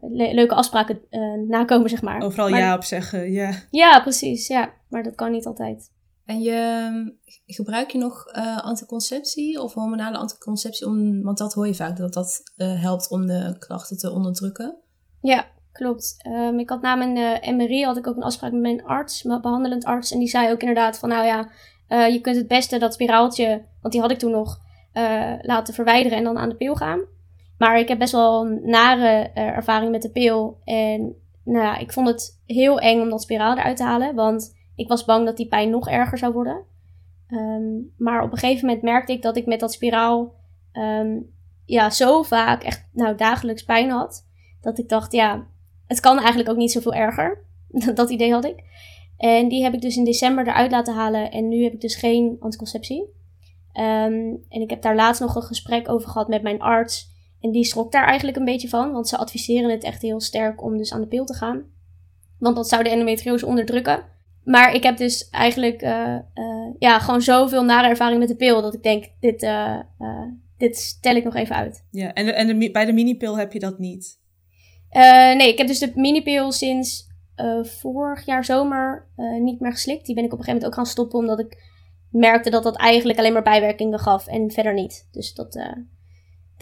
[0.00, 2.22] le- leuke afspraken eh, nakomen, zeg maar.
[2.22, 3.52] Overal Maar- ja op zeggen, ja.
[3.70, 4.46] Ja, precies.
[4.46, 5.90] Ja, maar dat kan niet altijd.
[6.24, 7.14] En je,
[7.46, 10.86] gebruik je nog eh, anticonceptie of hormonale anticonceptie?
[10.86, 14.76] Om, want dat hoor je vaak, dat dat eh, helpt om de klachten te onderdrukken.
[15.20, 16.14] Ja, klopt.
[16.18, 19.22] Ehm, ik had na mijn eh, MRI had ik ook een afspraak met mijn arts,
[19.22, 20.12] mijn behandelend arts.
[20.12, 21.50] En die zei ook inderdaad van, nou ja,
[21.88, 24.58] eh, je kunt het beste dat spiraaltje, want die had ik toen nog,
[24.92, 27.00] eh, laten verwijderen en dan aan de pil gaan.
[27.62, 30.58] Maar ik heb best wel een nare eh, ervaring met de pil.
[30.64, 34.56] En nou ja, ik vond het heel eng om dat spiraal eruit te halen, want
[34.74, 36.64] ik was bang dat die pijn nog erger zou worden.
[37.28, 37.62] Ehm,
[37.96, 40.34] maar op een gegeven moment merkte ik dat ik met dat spiraal
[40.72, 41.20] ehm,
[41.64, 44.28] ja, zo vaak echt nou, dagelijks pijn had.
[44.60, 45.46] Dat ik dacht, ja,
[45.86, 47.44] het kan eigenlijk ook niet zoveel erger.
[47.94, 48.64] dat idee had ik.
[49.16, 51.30] En die heb ik dus in december eruit laten halen.
[51.30, 53.04] En nu heb ik dus geen anticonceptie.
[53.72, 57.10] Ehm, en ik heb daar laatst nog een gesprek over gehad met mijn arts.
[57.42, 58.92] En die schrok daar eigenlijk een beetje van.
[58.92, 61.62] Want ze adviseren het echt heel sterk om dus aan de pil te gaan.
[62.38, 64.04] Want dat zou de endometriose onderdrukken.
[64.44, 68.62] Maar ik heb dus eigenlijk eh, eh, ja, gewoon zoveel nare ervaring met de pil.
[68.62, 69.80] Dat ik denk, dit, eh,
[70.56, 71.86] dit stel ik nog even uit.
[71.90, 72.12] ja.
[72.12, 74.20] En, de, en de, bij de minipil heb je dat niet.
[75.36, 77.10] Nee, ik heb dus de minipil sinds
[77.62, 79.08] vorig jaar zomer
[79.40, 80.06] niet meer geslikt.
[80.06, 81.56] Die ben ik op een gegeven moment ook gaan stoppen, omdat ik
[82.10, 85.08] merkte dat dat eigenlijk alleen maar bijwerkingen gaf en verder niet.
[85.12, 85.54] Dus dat,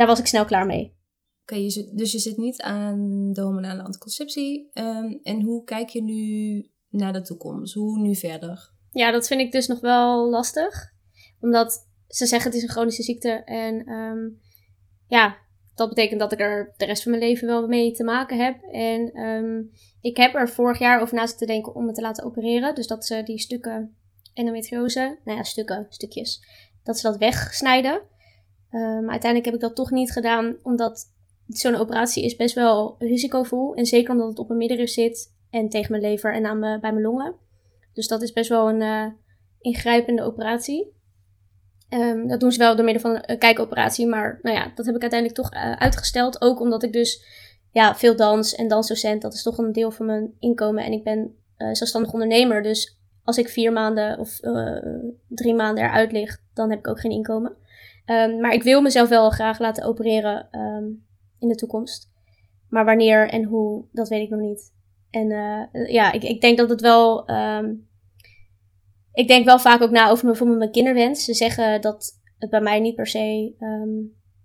[0.00, 0.96] daar was ik snel klaar mee.
[1.42, 1.56] Oké,
[1.94, 4.70] dus je zit niet aan de hormonale anticonceptie.
[4.72, 7.74] Ehm, en hoe kijk je nu naar de toekomst?
[7.74, 8.72] Hoe nu verder?
[8.90, 10.92] Ja, dat vind ik dus nog wel lastig.
[11.40, 13.30] Omdat ze zeggen het is een chronische ziekte.
[13.44, 14.18] En ehm,
[15.06, 15.36] ja,
[15.74, 18.62] dat betekent dat ik er de rest van mijn leven wel mee te maken heb.
[18.62, 19.62] En ehm,
[20.00, 22.74] ik heb er vorig jaar over na zitten denken om me te laten opereren.
[22.74, 23.96] Dus dat ze die stukken
[24.34, 26.44] endometriose, nou ja, stukken, stukjes,
[26.82, 28.02] dat ze dat wegsnijden.
[28.70, 31.12] Ehm, maar uiteindelijk heb ik dat toch niet gedaan, omdat
[31.46, 33.74] zo'n operatie is best wel risicovol.
[33.74, 36.80] En zeker omdat het op mijn middenrif zit en tegen mijn lever en aan bij
[36.80, 37.34] mijn longen.
[37.92, 39.06] Dus dat is best wel een eh,
[39.60, 40.92] ingrijpende operatie.
[41.90, 44.06] Ehm, dat doen ze wel door middel van een kijkoperatie.
[44.06, 46.42] Maar nou ja, dat heb ik uiteindelijk toch eh, uitgesteld.
[46.42, 47.24] Ook omdat ik dus
[47.72, 50.84] ja, veel dans en dansdocent, dat is toch een deel van mijn inkomen.
[50.84, 52.62] En ik ben eh, zelfstandig ondernemer.
[52.62, 54.76] Dus als ik vier maanden of eh,
[55.28, 57.56] drie maanden eruit lig, dan heb ik ook geen inkomen.
[58.10, 60.84] Ehm, maar ik wil mezelf wel graag laten opereren ehm,
[61.38, 62.10] in de toekomst.
[62.68, 64.72] Maar wanneer en hoe, dat weet ik nog niet.
[65.10, 67.26] En eh, ja, ik, ik denk dat het wel.
[67.26, 67.74] ehm,
[69.12, 71.24] ik denk wel vaak ook na over bijvoorbeeld mijn kinderwens.
[71.24, 73.54] Ze zeggen dat het bij mij niet per se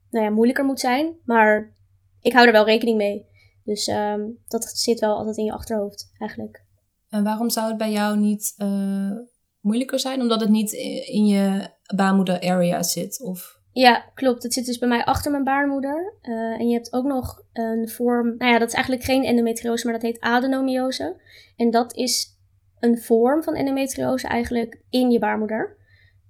[0.09, 1.15] nou ja, moeilijker moet zijn.
[1.23, 1.73] Maar
[2.21, 3.25] ik hou er wel rekening mee.
[3.63, 3.85] Dus
[4.47, 6.65] dat zit wel altijd in je achterhoofd, eigenlijk.
[7.09, 9.11] En waarom zou het bij jou niet eh,
[9.59, 10.21] moeilijker zijn?
[10.21, 13.21] Omdat het niet i- in je baarmoeder area zit?
[13.23, 13.54] Of...
[13.75, 14.43] Ja, klopt.
[14.43, 16.13] Het zit dus bij mij achter mijn baarmoeder.
[16.21, 18.35] Eh, en je hebt ook nog een vorm.
[18.37, 21.15] Nou ja, dat is eigenlijk geen endometriose, maar dat heet adenomiose.
[21.55, 22.37] En dat is
[22.79, 25.77] een vorm van endometriose eigenlijk in je baarmoeder.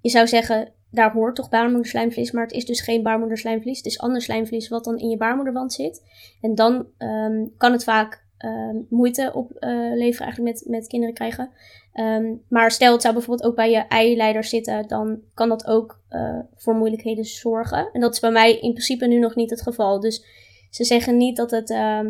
[0.00, 3.76] Je zou zeggen, daar hoort toch baarmoederslijmvlies, maar het is dus geen baarmoederslijmvlies.
[3.76, 6.02] Het is ander slijmvlies wat dan in je baarmoederwand zit.
[6.40, 11.50] En dan ehm, kan het vaak ehm, moeite opleveren eigenlijk met, met kinderen krijgen.
[11.96, 16.00] Ehm, maar stel het zou bijvoorbeeld ook bij je eileider zitten, dan kan dat ook
[16.08, 17.90] eh, voor moeilijkheden zorgen.
[17.92, 20.00] En dat is bij mij in principe nu nog niet het geval.
[20.00, 20.24] Dus
[20.70, 22.04] ze zeggen niet dat het ehm,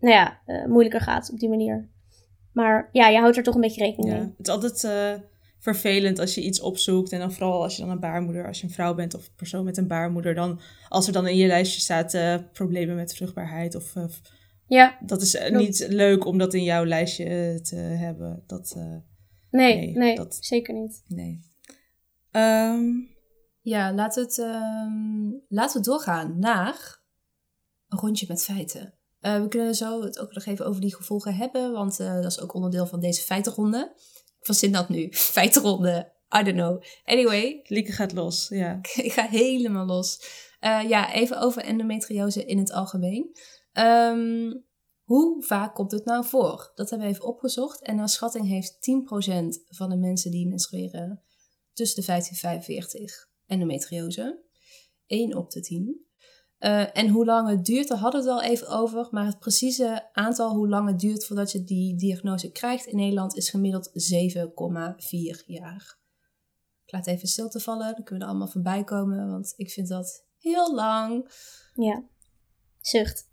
[0.00, 1.88] nou ja, eh, moeilijker gaat op die manier.
[2.52, 4.18] Maar ja, je houdt er toch een beetje rekening Ja.
[4.18, 4.32] mee.
[4.36, 5.12] Het is altijd eh,
[5.58, 7.12] vervelend als je iets opzoekt.
[7.12, 9.34] En dan vooral als je dan een baarmoeder, als je een vrouw bent of een
[9.36, 10.34] persoon met een baarmoeder.
[10.34, 12.18] Dan, als er dan in je lijstje staat
[12.52, 13.74] problemen met vruchtbaarheid.
[13.74, 13.94] Of,
[14.66, 18.42] Ja, dat is niet leuk om dat in jouw lijstje te hebben.
[18.46, 18.76] Dat,
[19.50, 21.02] nee, Nee, nee, dat- zeker niet.
[21.06, 21.40] nee.
[22.30, 22.88] Ehm,
[23.62, 27.02] Ja, laten we, het, ehm, laten we doorgaan naar
[27.88, 28.94] een rondje met feiten.
[29.20, 32.24] Eh, we kunnen zo het ook nog even over die gevolgen hebben, want eh, dat
[32.24, 33.92] is ook onderdeel van deze feitenronde.
[34.38, 35.08] Ik verzin dat nu.
[35.36, 36.12] Feitenronde.
[36.38, 36.82] I don't know.
[37.04, 38.78] Anyway, Lieke gaat los, ja.
[39.02, 40.20] ik ga helemaal los.
[40.60, 43.30] Eh, ja, even over endometriose in het algemeen.
[43.72, 44.52] Ehm,
[45.10, 46.72] hoe vaak komt het nou voor?
[46.74, 47.82] Dat hebben we even opgezocht.
[47.82, 48.76] En naar schatting heeft 10%
[49.68, 51.22] van de mensen die menstrueren
[51.72, 54.42] tussen de 15 en 45 endometriose.
[55.06, 56.06] 1 op de 10.
[56.58, 59.08] Eh, en hoe lang het duurt, daar hadden we het al even over.
[59.10, 63.36] Maar het precieze aantal hoe lang het duurt voordat je die diagnose krijgt in Nederland
[63.36, 65.98] is gemiddeld 7,4 jaar.
[66.84, 69.88] Ik laat even stilte vallen, dan kunnen we er allemaal voorbij komen, want ik vind
[69.88, 71.30] dat heel lang.
[71.74, 72.04] Ja.
[72.80, 73.28] Zucht.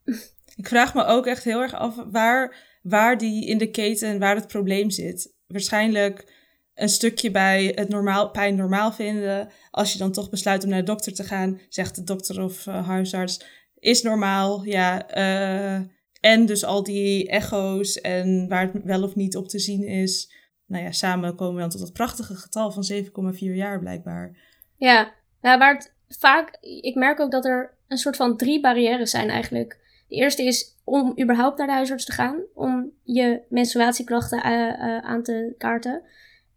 [0.57, 4.35] Ik vraag me ook echt heel erg af waar, waar die in de keten, waar
[4.35, 5.35] het probleem zit.
[5.47, 6.35] Waarschijnlijk
[6.73, 9.49] een stukje bij het normaal, pijn normaal vinden.
[9.71, 12.67] Als je dan toch besluit om naar de dokter te gaan, zegt de dokter of
[12.67, 13.45] eh, huisarts...
[13.79, 15.07] is normaal, ja.
[15.07, 15.81] eh,
[16.19, 20.33] en dus al die echo's en waar het wel of niet op te zien is.
[20.65, 24.37] Nou ja, samen komen we dan tot dat prachtige getal van 7,4 jaar blijkbaar.
[24.75, 29.11] Ja, nou, waar het vaak, ik merk ook dat er een soort van drie barrières
[29.11, 29.79] zijn eigenlijk.
[30.07, 35.03] De eerste is om überhaupt naar de huisarts te gaan, om je menstruatieklachten eh, eh,
[35.03, 36.01] aan te kaarten.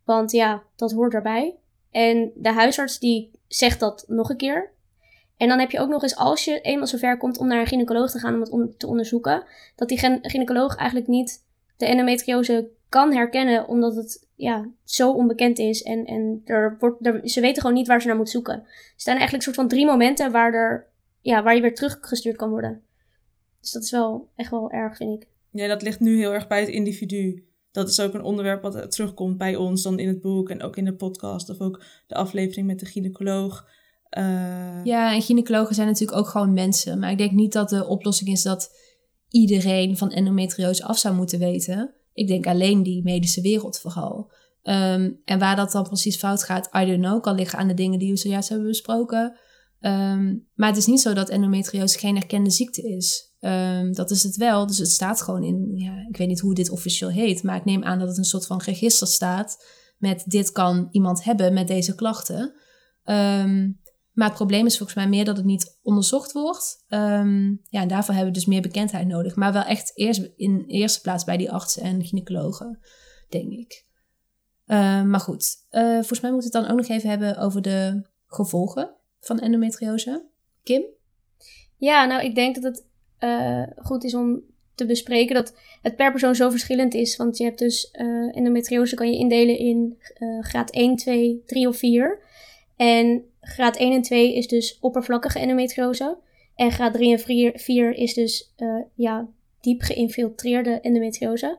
[0.05, 1.57] Want ja, dat hoort erbij.
[1.91, 4.71] En de huisarts die zegt dat nog een keer.
[5.37, 7.67] En dan heb je ook nog eens, als je eenmaal zover komt om naar een
[7.67, 9.45] gynaecoloog te gaan om het te onderzoeken,
[9.77, 11.45] dat die gynaecoloog eigenlijk niet
[11.77, 15.83] de endometriose kan herkennen, omdat het ja, zo onbekend is.
[15.83, 18.55] En, en er wordt, er, ze weten gewoon niet waar ze naar moeten zoeken.
[18.55, 20.87] Er staan eigenlijk een soort van drie momenten waar, er,
[21.21, 22.83] ja, waar je weer teruggestuurd kan worden.
[23.61, 25.29] Dus dat is wel echt wel erg, vind ik.
[25.51, 27.45] Ja, dat ligt nu heel erg bij het individu.
[27.71, 30.77] Dat is ook een onderwerp wat terugkomt bij ons dan in het boek en ook
[30.77, 33.69] in de podcast of ook de aflevering met de gynaecoloog.
[34.09, 36.99] Eh, Ja, en gynaecologen zijn natuurlijk ook gewoon mensen.
[36.99, 38.71] Maar ik denk niet dat de oplossing is dat
[39.29, 41.95] iedereen van endometriose af zou moeten weten.
[42.13, 44.33] Ik denk alleen die medische wereld vooral.
[44.63, 47.23] Ehm, en waar dat dan precies fout gaat, I don't know.
[47.23, 49.39] Kan liggen aan de dingen die we zojuist hebben besproken.
[49.81, 53.30] Ehm, maar het is niet zo dat endometriose geen erkende ziekte is.
[53.41, 54.67] Ehm, dat is het wel.
[54.67, 57.43] Dus het staat gewoon in, ja, ik weet niet hoe dit officieel heet.
[57.43, 59.65] Maar ik neem aan dat het een soort van register staat.
[59.99, 62.55] Met dit kan iemand hebben met deze klachten.
[63.05, 63.71] Ehm,
[64.13, 66.85] maar het probleem is volgens mij meer dat het niet onderzocht wordt.
[66.89, 69.37] Ehm, ja, en daarvoor hebben we dus meer bekendheid nodig.
[69.37, 72.79] Maar wel echt eerst in eerste plaats bij die artsen en gynaecologen,
[73.29, 73.89] denk ik.
[75.07, 78.07] Maar goed, eh, volgens mij moeten we het dan ook nog even hebben over de
[78.27, 80.29] gevolgen van endometriose.
[80.63, 80.83] Kim?
[81.77, 82.90] Ja, nou, ik denk dat het
[83.21, 84.41] eh, goed is om
[84.75, 87.17] te bespreken dat het per persoon zo verschillend is.
[87.17, 91.69] Want je hebt dus eh, endometriose kan je indelen in eh, graad 1, 2, 3
[91.69, 92.19] of 4.
[92.77, 96.17] En graad 1 en 2 is dus oppervlakkige endometriose.
[96.55, 98.55] En graad 3 en 4, 4 is dus
[98.95, 99.29] ja,
[99.61, 101.59] diep geïnfiltreerde endometriose.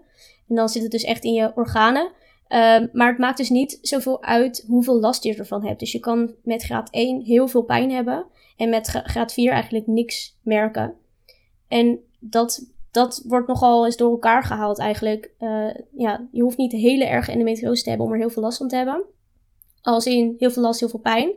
[0.50, 2.12] En dan zit het dus echt in je organen.
[2.48, 5.80] Ehm, maar het maakt dus niet zoveel uit hoeveel last je ervan hebt.
[5.80, 8.26] Dus je kan met graad 1 heel veel pijn hebben.
[8.58, 10.94] En met gra- graad 4 eigenlijk niks merken.
[11.72, 15.32] En dat, dat wordt nogal eens door elkaar gehaald eigenlijk.
[15.38, 18.58] Eh, ja, je hoeft niet hele erge endometriose te hebben om er heel veel last
[18.58, 19.04] van te hebben.
[19.82, 21.32] Als in heel veel last, heel veel pijn.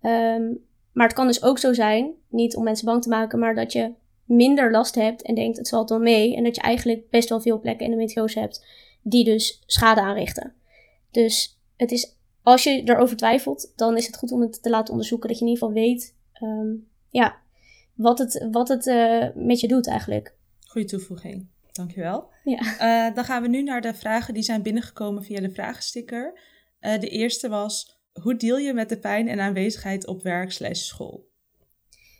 [0.00, 0.54] Ehm,
[0.92, 3.72] maar het kan dus ook zo zijn, niet om mensen bang te maken, maar dat
[3.72, 3.92] je
[4.24, 6.36] minder last hebt en denkt het valt wel mee.
[6.36, 8.66] En dat je eigenlijk best wel veel plekken endometriose hebt
[9.02, 10.54] die dus schade aanrichten.
[11.10, 14.92] Dus het is, als je erover twijfelt, dan is het goed om het te laten
[14.92, 15.28] onderzoeken.
[15.28, 16.72] Dat je in ieder geval weet ehm,
[17.10, 17.42] ja,
[17.94, 20.34] wat het, wat het eh, met je doet eigenlijk.
[20.66, 21.48] Goeie toevoeging.
[21.74, 22.28] Dankjewel.
[22.44, 22.58] Ja.
[22.78, 26.40] Eh, dan gaan we nu naar de vragen die zijn binnengekomen via de vragensticker.
[26.80, 30.80] Eh, de eerste was, hoe deal je met de pijn en aanwezigheid op werk slash
[30.80, 31.26] school?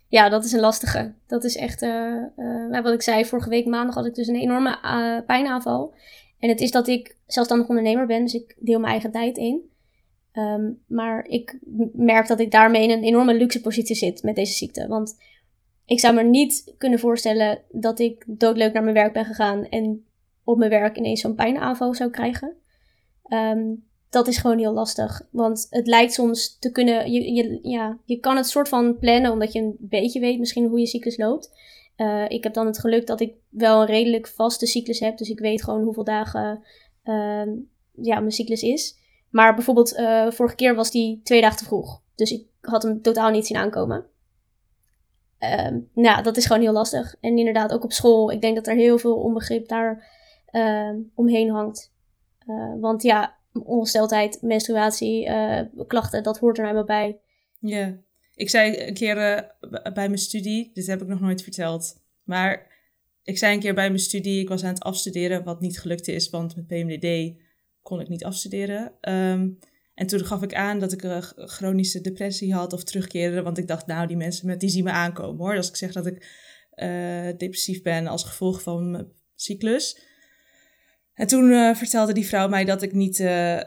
[0.07, 1.13] Ja, dat is een lastige.
[1.27, 4.79] Dat is echt, eh, wat ik zei, vorige week maandag had ik dus een enorme
[5.25, 5.93] pijnaanval.
[6.39, 9.69] En het is dat ik zelfstandig ondernemer ben, dus ik deel mijn eigen tijd in.
[10.31, 11.59] Ehm, maar ik
[11.93, 14.87] merk dat ik daarmee in een enorme luxe positie zit met deze ziekte.
[14.87, 15.17] Want
[15.85, 20.05] ik zou me niet kunnen voorstellen dat ik doodleuk naar mijn werk ben gegaan en
[20.43, 22.55] op mijn werk ineens zo'n pijnaanval zou krijgen.
[23.23, 23.73] Ehm,
[24.09, 25.27] dat is gewoon heel lastig.
[25.31, 27.11] Want het lijkt soms te kunnen.
[27.11, 30.67] Je, je, ja, je kan het soort van plannen, omdat je een beetje weet misschien
[30.67, 31.51] hoe je cyclus loopt.
[31.95, 35.17] Eh, ik heb dan het geluk dat ik wel een redelijk vaste cyclus heb.
[35.17, 36.63] Dus ik weet gewoon hoeveel dagen
[37.03, 37.49] ehm,
[37.91, 38.97] ja, mijn cyclus is.
[39.29, 42.01] Maar bijvoorbeeld, eh, vorige keer was die twee dagen te vroeg.
[42.15, 44.05] Dus ik had hem totaal niet zien aankomen.
[45.37, 47.15] Ehm, nou, dat is gewoon heel lastig.
[47.19, 48.31] En inderdaad, ook op school.
[48.31, 50.07] Ik denk dat er heel veel onbegrip daar
[50.45, 51.93] ehm, omheen hangt.
[52.47, 57.19] Eh, want ja, ongesteldheid, menstruatie, eh, klachten, dat hoort er nou eenmaal bij.
[57.59, 57.97] Ja,
[58.35, 62.73] ik zei een keer eh, bij mijn studie, dit heb ik nog nooit verteld, maar
[63.23, 66.07] ik zei een keer bij mijn studie, ik was aan het afstuderen, wat niet gelukt
[66.07, 67.33] is, want met PMDD
[67.81, 68.91] kon ik niet afstuderen.
[69.01, 69.49] Ehm,
[69.95, 73.57] en toen gaf ik aan dat ik een g- chronische depressie had of terugkeren, want
[73.57, 75.55] ik dacht, nou, die mensen met die zien me aankomen hoor.
[75.55, 76.27] Als ik zeg dat ik
[76.71, 79.99] eh, depressief ben als gevolg van mijn cyclus.
[81.13, 83.19] En toen eh, vertelde die vrouw mij dat ik niet.
[83.19, 83.61] eh,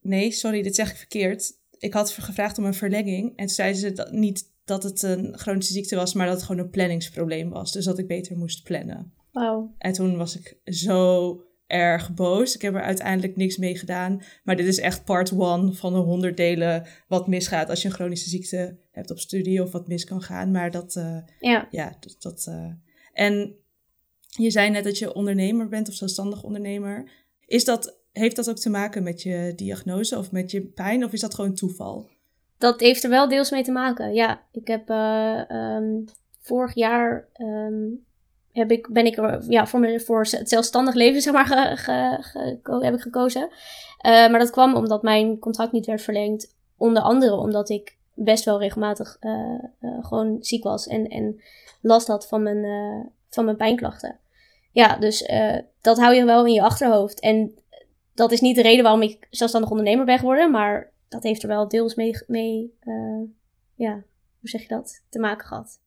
[0.00, 1.52] nee, sorry, dit zeg ik verkeerd.
[1.78, 3.28] Ik had gevraagd om een verlenging.
[3.28, 6.44] En toen zeiden ze dat, niet dat het een chronische ziekte was, maar dat het
[6.44, 7.72] gewoon een planningsprobleem was.
[7.72, 9.12] Dus dat ik beter moest plannen.
[9.32, 9.74] Wauw.
[9.78, 12.54] En toen was ik zo erg boos.
[12.54, 14.22] Ik heb er uiteindelijk niks mee gedaan.
[14.44, 17.94] Maar dit is echt part one van de honderd delen wat misgaat als je een
[17.94, 20.50] chronische ziekte hebt op studie of wat mis kan gaan.
[20.50, 21.68] Maar dat, eh, Ja.
[21.70, 22.16] ja, dat.
[22.18, 22.70] dat eh.
[23.12, 23.56] En
[24.28, 27.10] je zei net dat je ondernemer bent of zelfstandig ondernemer.
[27.46, 31.04] Is dat, heeft dat ook te maken met je diagnose of met je pijn?
[31.04, 32.08] Of is dat gewoon toeval?
[32.58, 34.14] Dat heeft er wel deels mee te maken.
[34.14, 36.04] Ja, ik heb eh, ehm,
[36.40, 37.84] vorig jaar ehm,
[38.56, 41.48] heb ik, ben ik ja, voor, voor het zelfstandig leven zeg maar,
[42.62, 43.42] heb ik gekozen.
[43.42, 43.50] Uh,
[44.02, 46.56] maar dat kwam omdat mijn contract niet werd verlengd.
[46.76, 49.32] Onder andere omdat ik best wel regelmatig uh,
[49.80, 51.42] uh, gewoon ziek was en, en
[51.80, 54.18] last had van mijn, van mijn pijnklachten.
[54.72, 55.30] Ja, dus
[55.80, 57.20] dat hou je wel in je achterhoofd.
[57.20, 57.54] En
[58.14, 61.48] dat is niet de reden waarom ik zelfstandig ondernemer ben geworden, maar dat heeft er
[61.48, 62.78] wel deels mee, mee
[63.74, 63.92] ja,
[64.40, 65.80] hoe zeg je dat, te maken gehad.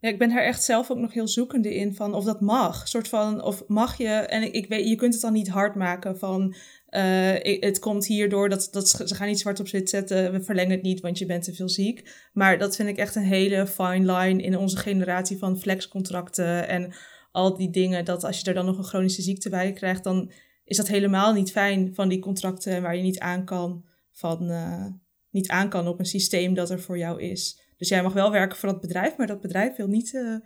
[0.00, 2.88] Ja, ik ben daar echt zelf ook nog heel zoekende in van of dat mag.
[2.88, 6.18] soort van, of mag je, en ik, weet, je kunt het dan niet hard maken
[6.18, 6.54] van
[6.90, 10.70] uh, het komt hierdoor dat, dat ze gaan niet zwart op wit zetten, we verlengen
[10.70, 12.28] het niet, want je bent te veel ziek.
[12.32, 16.92] Maar dat vind ik echt een hele fine line in onze generatie van flexcontracten en
[17.32, 18.04] al die dingen.
[18.04, 20.32] Dat als je er dan nog een chronische ziekte bij krijgt, dan
[20.64, 24.86] is dat helemaal niet fijn van die contracten waar je niet aan kan, van, uh,
[25.30, 27.59] niet aan kan op een systeem dat er voor jou is.
[27.80, 30.36] Dus jij mag wel werken voor dat bedrijf, maar dat bedrijf wil niet uh,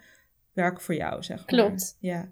[0.53, 1.47] werken voor jou, zeg maar.
[1.47, 1.97] Klopt.
[2.01, 2.29] Ja.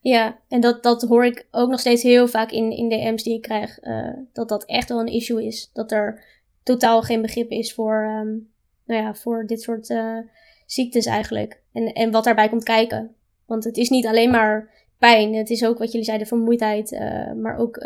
[0.00, 3.34] Ja, en dat, dat hoor ik ook nog steeds heel vaak in, in DM's die
[3.34, 3.82] ik krijg.
[3.82, 5.70] Uh, dat dat echt wel een issue is.
[5.72, 6.24] Dat er
[6.62, 8.50] totaal geen begrip is voor, um,
[8.84, 10.18] nou ja, voor dit soort uh,
[10.66, 11.62] ziektes eigenlijk.
[11.72, 13.14] En, en wat daarbij komt kijken.
[13.46, 15.34] Want het is niet alleen maar pijn.
[15.34, 16.92] Het is ook wat jullie zeiden, vermoeidheid.
[16.92, 17.84] Uh, maar ook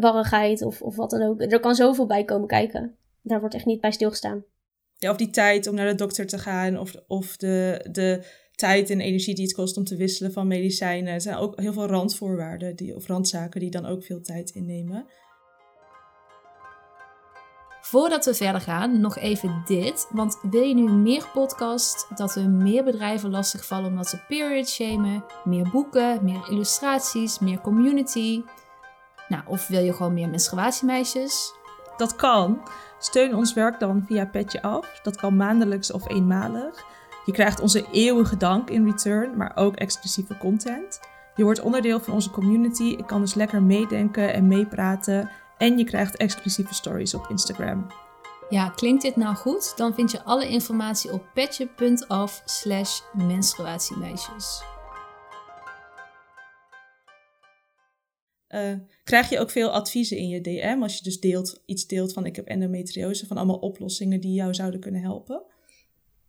[0.00, 1.40] warrigheid of, of wat dan ook.
[1.40, 2.96] Er kan zoveel bij komen kijken.
[3.22, 4.44] Daar wordt echt niet bij stilgestaan.
[5.10, 6.78] Of die tijd om naar de dokter te gaan.
[6.78, 7.86] Of, of de...
[7.90, 11.12] de tijd en energie die het kost om te wisselen van medicijnen.
[11.12, 15.06] Er zijn ook heel veel randvoorwaarden die, of randzaken die dan ook veel tijd innemen.
[17.80, 20.08] Voordat we verder gaan, nog even dit.
[20.10, 25.24] Want wil je nu meer podcast, dat er meer bedrijven lastigvallen omdat ze period shamen,
[25.44, 28.42] meer boeken, meer illustraties, meer community?
[29.28, 31.52] Nou, of wil je gewoon meer menstruatiemeisjes?
[31.96, 32.60] Dat kan.
[32.98, 35.00] Steun ons werk dan via Petje Af.
[35.02, 36.84] Dat kan maandelijks of eenmalig.
[37.24, 41.00] Je krijgt onze eeuwige dank in return, maar ook exclusieve content.
[41.34, 42.82] Je wordt onderdeel van onze community.
[42.98, 45.30] Ik kan dus lekker meedenken en meepraten.
[45.58, 47.86] En je krijgt exclusieve stories op Instagram.
[48.48, 49.76] Ja, klinkt dit nou goed?
[49.76, 54.73] Dan vind je alle informatie op petje.af slash menstruatiemeisjes.
[58.54, 58.72] Uh,
[59.04, 62.26] krijg je ook veel adviezen in je DM als je dus deelt, iets deelt van
[62.26, 65.42] ik heb endometriose, van allemaal oplossingen die jou zouden kunnen helpen?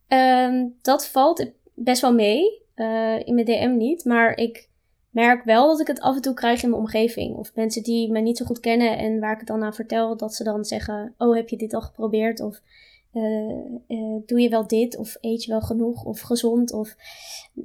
[0.08, 2.64] Um, dat valt best wel mee.
[2.76, 4.04] Uh, in mijn DM niet.
[4.04, 4.68] Maar ik
[5.10, 7.36] merk wel dat ik het af en toe krijg in mijn omgeving.
[7.36, 10.16] Of mensen die me niet zo goed kennen en waar ik het dan aan vertel,
[10.16, 12.40] dat ze dan zeggen: Oh, heb je dit al geprobeerd?
[12.40, 12.60] Of
[14.26, 14.96] doe je wel dit?
[14.96, 16.04] Of eet je wel genoeg?
[16.04, 16.72] Of gezond?
[16.72, 16.96] Of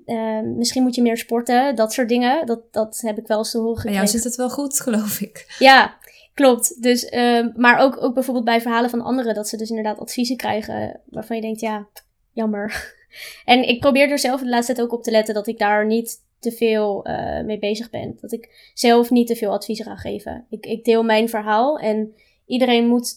[0.05, 1.75] ehm, misschien moet je meer sporten.
[1.75, 2.45] Dat soort dingen.
[2.45, 4.01] Dat, dat heb ik wel eens te horen gekregen.
[4.01, 5.55] Ja, zit het wel goed, geloof ik.
[5.59, 5.97] Ja,
[6.33, 6.81] klopt.
[6.81, 10.37] Dus, uh, maar ook, ook bijvoorbeeld bij verhalen van anderen, dat ze dus inderdaad adviezen
[10.37, 11.87] krijgen waarvan je denkt: Ja
[12.31, 12.69] jammer.
[13.45, 15.85] En ik probeer er zelf de laatste tijd ook op te letten dat ik daar
[15.85, 18.17] niet te veel uh, mee bezig ben.
[18.21, 20.45] Dat ik zelf niet te veel adviezen ga geven.
[20.49, 22.13] Ik, ik deel mijn verhaal en
[22.45, 23.13] iedereen moet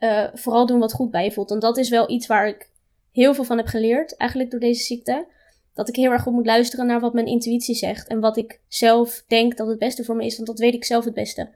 [0.00, 1.50] uh, vooral doen wat goed bij je voelt.
[1.50, 2.70] En dat is wel iets waar ik
[3.12, 5.26] heel veel van heb geleerd, eigenlijk door deze ziekte.
[5.74, 8.08] Dat ik heel erg goed moet luisteren naar wat mijn intuïtie zegt.
[8.08, 10.84] En wat ik zelf denk dat het beste voor me is, want dat weet ik
[10.84, 11.50] zelf het beste.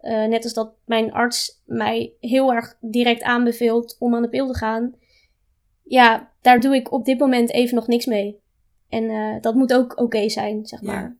[0.00, 4.46] Uh, net als dat mijn arts mij heel erg direct aanbeveelt om aan de pil
[4.46, 4.94] te gaan
[5.90, 8.40] ja, daar doe ik op dit moment even nog niks mee.
[8.88, 11.02] En uh, dat moet ook oké zijn, zeg maar.
[11.02, 11.16] Ja.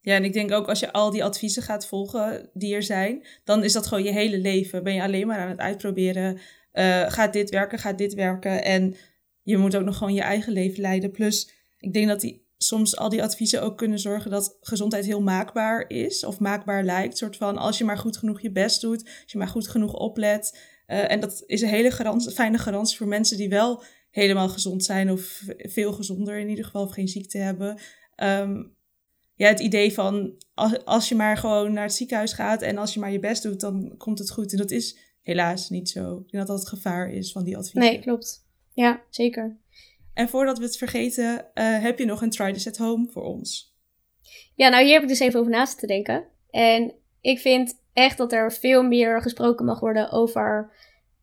[0.00, 3.26] Ja, en ik denk ook als je al die adviezen gaat volgen die er zijn,
[3.44, 4.82] dan is dat gewoon je hele leven.
[4.82, 6.38] Ben je alleen maar aan het uitproberen.
[6.72, 8.64] Uh, gaat dit werken, gaat dit werken?
[8.64, 8.96] En
[9.42, 11.10] je moet ook nog gewoon je eigen leven leiden.
[11.10, 15.22] Plus, ik denk dat die, soms al die adviezen ook kunnen zorgen dat gezondheid heel
[15.22, 16.24] maakbaar is.
[16.24, 17.18] Of maakbaar lijkt.
[17.18, 19.04] soort van, als je maar goed genoeg je best doet.
[19.04, 20.58] Als je maar goed genoeg oplet.
[20.86, 25.10] Uh, en dat is een hele fijne garantie voor mensen die wel helemaal gezond zijn
[25.10, 27.78] of veel gezonder in ieder geval of geen ziekte hebben.
[28.16, 28.76] Um,
[29.38, 32.94] ja, het idee van als, als je maar gewoon naar het ziekenhuis gaat en als
[32.94, 34.52] je maar je best doet, dan komt het goed.
[34.52, 36.12] En dat is helaas niet zo.
[36.12, 37.90] Ik denk dat dat het gevaar is van die adviezen.
[37.90, 38.46] Nee, klopt.
[38.72, 39.56] Ja, zeker.
[40.14, 43.22] En voordat we het vergeten, uh, heb je nog een try this at home voor
[43.22, 43.76] ons?
[44.54, 46.24] Ja, nou hier heb ik dus even over naast te denken.
[46.50, 50.72] En ik vind echt dat er veel meer gesproken mag worden over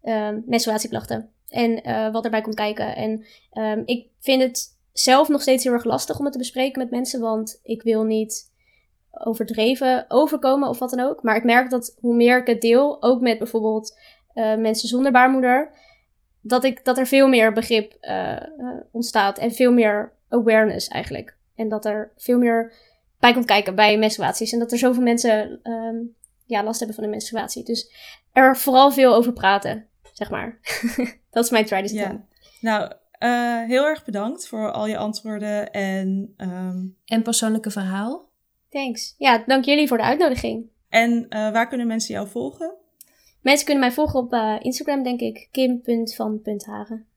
[0.04, 2.96] um, menstruatieklachten en uh, wat erbij komt kijken.
[2.96, 6.82] En um, ik vind het zelf nog steeds heel erg lastig om het te bespreken
[6.82, 8.52] met mensen, want ik wil niet
[9.12, 11.24] overdreven overkomen of wat dan ook.
[11.24, 13.98] Maar ik merk dat hoe meer ik het deel, ook met bijvoorbeeld
[14.36, 15.72] uh, mensen zonder baarmoeder,
[16.42, 18.42] dat, ik, dat er veel meer begrip uh,
[18.92, 21.38] ontstaat en veel meer awareness eigenlijk.
[21.56, 22.74] En dat er veel meer
[23.20, 24.52] bij komt kijken bij menstruaties.
[24.52, 26.16] En dat er zoveel mensen um,
[26.46, 27.64] ja, last hebben van de menstruatie.
[27.64, 27.92] Dus
[28.34, 30.60] er vooral veel over praten zeg maar.
[31.32, 32.26] dat is mijn try ja.
[32.62, 32.92] Nou,
[33.26, 38.30] Eh, heel erg bedankt voor al je antwoorden en, ehm, En persoonlijke verhaal?
[38.70, 39.16] Thanks.
[39.18, 40.66] Ja, dank jullie voor de uitnodiging.
[40.90, 42.76] en eh, waar kunnen mensen jou volgen?
[43.42, 45.48] Mensen kunnen mij volgen op eh, Instagram, denk ik.
[45.52, 47.08] Kim.van.hagen.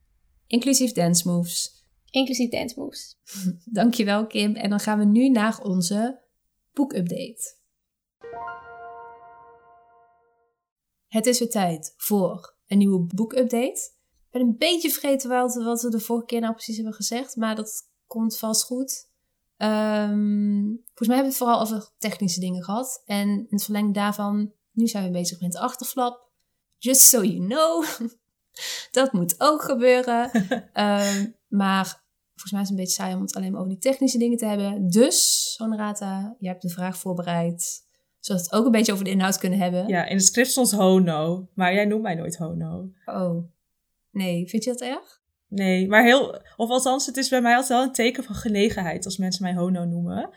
[0.46, 1.84] Inclusief dance moves.
[2.10, 3.18] Inclusief dance moves.
[3.78, 4.54] Dankjewel Kim.
[4.54, 6.20] En dan gaan we nu naar onze
[6.72, 7.56] boekupdate.
[11.08, 13.96] Het is weer tijd voor een nieuwe boekupdate.
[14.30, 17.36] Ik ben een beetje vergeten wat, wat we de vorige keer nou precies hebben gezegd,
[17.36, 19.08] maar dat komt vast goed.
[19.56, 23.02] Ehm, volgens mij hebben we het vooral over technische dingen gehad.
[23.04, 26.30] En in het verlengde daarvan, nu zijn we bezig met de achterflap.
[26.78, 27.84] Just so you know.
[28.90, 30.30] dat moet ook gebeuren.
[30.72, 32.04] Ehm, maar
[32.34, 34.38] volgens mij is het een beetje saai om het alleen maar over die technische dingen
[34.38, 34.88] te hebben.
[34.88, 37.86] Dus, Honorata, je hebt de vraag voorbereid.
[38.20, 39.88] Zodat we het ook een beetje over de inhoud kunnen hebben.
[39.88, 42.90] Ja, in het script stond Hono, maar jij noemt mij nooit Hono.
[43.04, 43.56] Oh.
[44.10, 45.20] Nee, vind je dat erg?
[45.48, 49.04] Nee, maar heel, of althans, het is bij mij altijd wel een teken van genegenheid
[49.04, 50.30] als mensen mij Hono noemen.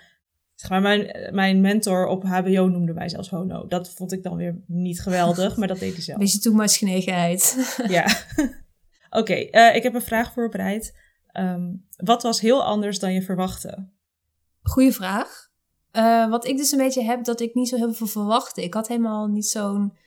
[0.55, 3.67] Zeg maar, mijn, mijn mentor op HBO noemde mij zelfs Hono.
[3.67, 6.19] Dat vond ik dan weer niet geweldig, maar dat deed hij zelf.
[6.19, 7.55] Beetje too much genegenheid.
[7.87, 8.05] Ja.
[9.19, 10.97] Oké, eh, ik heb een vraag voorbereid.
[11.31, 13.87] Ehm, wat was heel anders dan je verwachtte?
[14.61, 15.49] Goeie vraag.
[15.91, 18.63] Eh, wat ik dus een beetje heb, dat ik niet zo heel veel verwachtte.
[18.63, 19.97] Ik had helemaal niet zo'n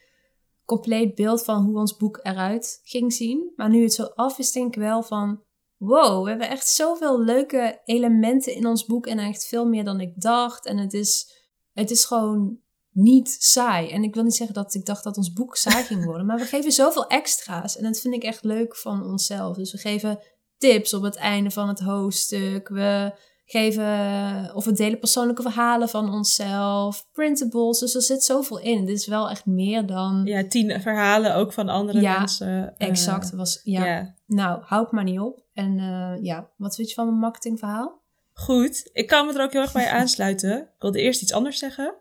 [0.65, 3.51] compleet beeld van hoe ons boek eruit ging zien.
[3.55, 5.43] Maar nu het zo af is, denk ik wel van...
[5.77, 9.07] Wow, we hebben echt zoveel leuke elementen in ons boek.
[9.07, 10.65] En echt veel meer dan ik dacht.
[10.65, 11.31] En het is,
[11.71, 12.59] het is gewoon
[12.89, 13.89] niet saai.
[13.89, 16.25] En ik wil niet zeggen dat ik dacht dat ons boek saai ging worden.
[16.25, 17.77] Maar we geven zoveel extra's.
[17.77, 19.55] En dat vind ik echt leuk van onszelf.
[19.55, 20.19] Dus we geven
[20.57, 22.67] tips op het einde van het hoofdstuk.
[22.67, 23.13] We
[23.45, 27.79] geven of we delen persoonlijke verhalen van onszelf, printables.
[27.79, 28.85] Dus er zit zoveel in.
[28.85, 30.21] Dit is wel echt meer dan.
[30.25, 32.73] Ja, tien verhalen ook van andere Ja, mensen.
[32.77, 33.31] eh, Exact.
[33.31, 33.85] Was, ja.
[33.85, 34.13] ja.
[34.25, 35.43] Nou, houd maar niet op.
[35.53, 38.01] En eh, ja, wat vind je van mijn marketingverhaal?
[38.33, 40.57] Goed, ik kan me er ook heel erg bij aansluiten.
[40.61, 41.95] Ik wilde eerst iets anders zeggen.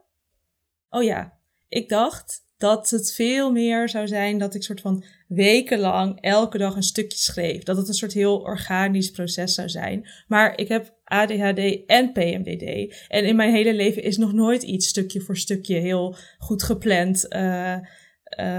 [0.90, 1.32] Oh ja,
[1.68, 6.76] ik dacht dat het veel meer zou zijn dat ik soort van wekenlang elke dag
[6.76, 7.62] een stukje schreef.
[7.62, 10.08] Dat het een soort heel organisch proces zou zijn.
[10.26, 12.94] Maar ik heb ADHD en PMDD.
[13.08, 17.28] En in mijn hele leven is nog nooit iets stukje voor stukje heel goed gepland
[17.28, 17.80] eh, eh,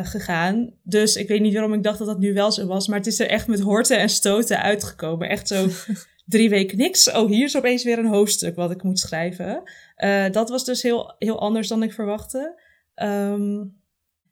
[0.03, 0.74] gegaan.
[0.84, 2.88] Dus ik weet niet waarom ik dacht dat dat nu wel zo was.
[2.88, 5.30] Maar het is er echt met horten en stoten uitgekomen.
[5.30, 5.68] Echt zo
[6.26, 7.12] drie weken niks.
[7.12, 9.64] Oh, hier is opeens weer een hoofdstuk wat ik moet schrijven.
[9.95, 12.64] Eh, dat was dus heel, heel anders dan ik verwachtte.
[12.95, 13.64] Ehm,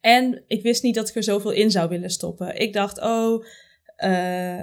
[0.03, 2.59] en ik wist niet dat ik er zoveel in zou willen stoppen.
[2.59, 3.45] Ik dacht, oh,
[3.95, 4.61] eh,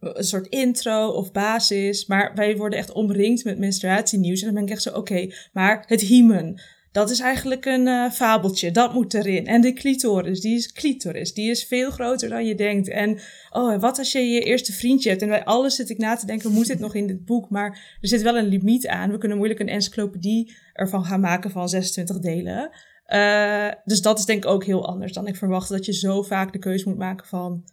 [0.00, 2.06] een soort intro of basis.
[2.06, 4.40] Maar wij worden echt omringd met menstruatienieuws.
[4.40, 6.62] En dan ben ik echt zo, oké, maar het hymen.
[6.92, 8.70] Dat is eigenlijk een eh, fabeltje.
[8.70, 9.46] Dat moet erin.
[9.46, 11.34] En de clitoris, die is clitoris.
[11.34, 12.88] Die is veel groter dan je denkt.
[12.88, 13.18] En
[13.50, 15.22] oh, wat als je je eerste vriendje hebt?
[15.22, 17.50] En bij alles zit ik na te denken, moet dit nog in dit boek?
[17.50, 19.10] Maar er zit wel een limiet aan.
[19.10, 22.70] We kunnen moeilijk een encyclopedie ervan gaan maken van 26 delen.
[23.08, 25.72] Uh, dus dat is denk ik ook heel anders dan ik verwachtte.
[25.72, 27.64] Dat je zo vaak de keuze moet maken van...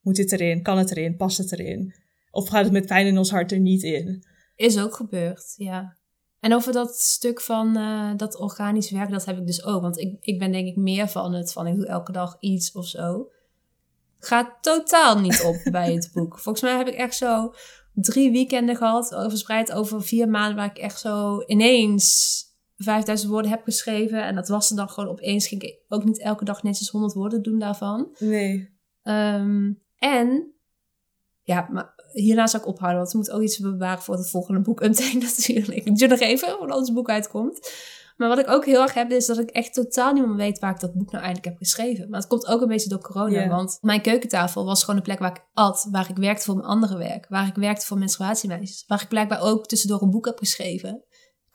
[0.00, 0.62] Moet dit erin?
[0.62, 1.16] Kan het erin?
[1.16, 1.94] Past het erin?
[2.30, 4.24] Of gaat het met pijn in ons hart er niet in?
[4.56, 5.96] Is ook gebeurd, ja.
[6.40, 9.82] En over dat stuk van uh, dat organisch werk, dat heb ik dus ook.
[9.82, 12.72] Want ik, ik ben denk ik meer van het van ik doe elke dag iets
[12.72, 13.30] of zo.
[14.18, 16.38] Gaat totaal niet op bij het boek.
[16.38, 17.54] Volgens mij heb ik echt zo
[17.92, 22.44] drie weekenden gehad, verspreid over vier maanden, waar ik echt zo ineens
[22.76, 24.24] 5000 woorden heb geschreven.
[24.24, 25.48] En dat was er dan gewoon opeens.
[25.48, 28.14] Ging ik ook niet elke dag netjes 100 woorden doen daarvan.
[28.18, 28.74] Nee.
[29.02, 30.54] Um, en
[31.42, 34.60] ja, maar hierna zou ik ophouden, want we moeten ook iets bewaren voor het volgende
[34.60, 34.82] boek.
[34.84, 35.84] Update natuurlijk.
[35.84, 37.70] Ik doe nog even, voordat ons boek uitkomt.
[38.16, 40.58] Maar wat ik ook heel erg heb, is dat ik echt totaal niet meer weet
[40.58, 42.10] waar ik dat boek nou eigenlijk heb geschreven.
[42.10, 43.30] Maar het komt ook een beetje door corona.
[43.30, 43.50] Yeah.
[43.50, 46.66] Want mijn keukentafel was gewoon een plek waar ik at, waar ik werkte voor mijn
[46.66, 50.38] andere werk, waar ik werkte voor menstruatiemeisjes, waar ik blijkbaar ook tussendoor een boek heb
[50.38, 51.04] geschreven.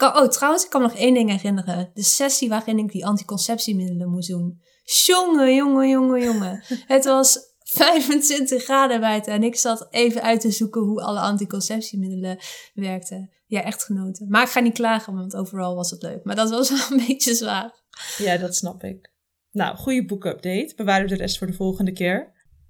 [0.01, 1.91] Oh, trouwens, ik kan me nog één ding herinneren.
[1.93, 4.61] De sessie waarin ik die anticonceptiemiddelen moest doen.
[5.05, 6.63] Jongen, jongen, jongen, jongen.
[6.93, 12.37] Het was 25 graden buiten en ik zat even uit te zoeken hoe alle anticonceptiemiddelen
[12.73, 13.29] werkten.
[13.45, 14.29] Ja, echt genoten.
[14.29, 16.23] Maar ik ga niet klagen, want overal was het leuk.
[16.23, 17.73] Maar dat was wel een beetje zwaar.
[18.17, 19.11] Ja, dat snap ik.
[19.51, 20.73] Nou, goede boekupdate.
[20.75, 22.19] Bewaren we de rest voor de volgende keer.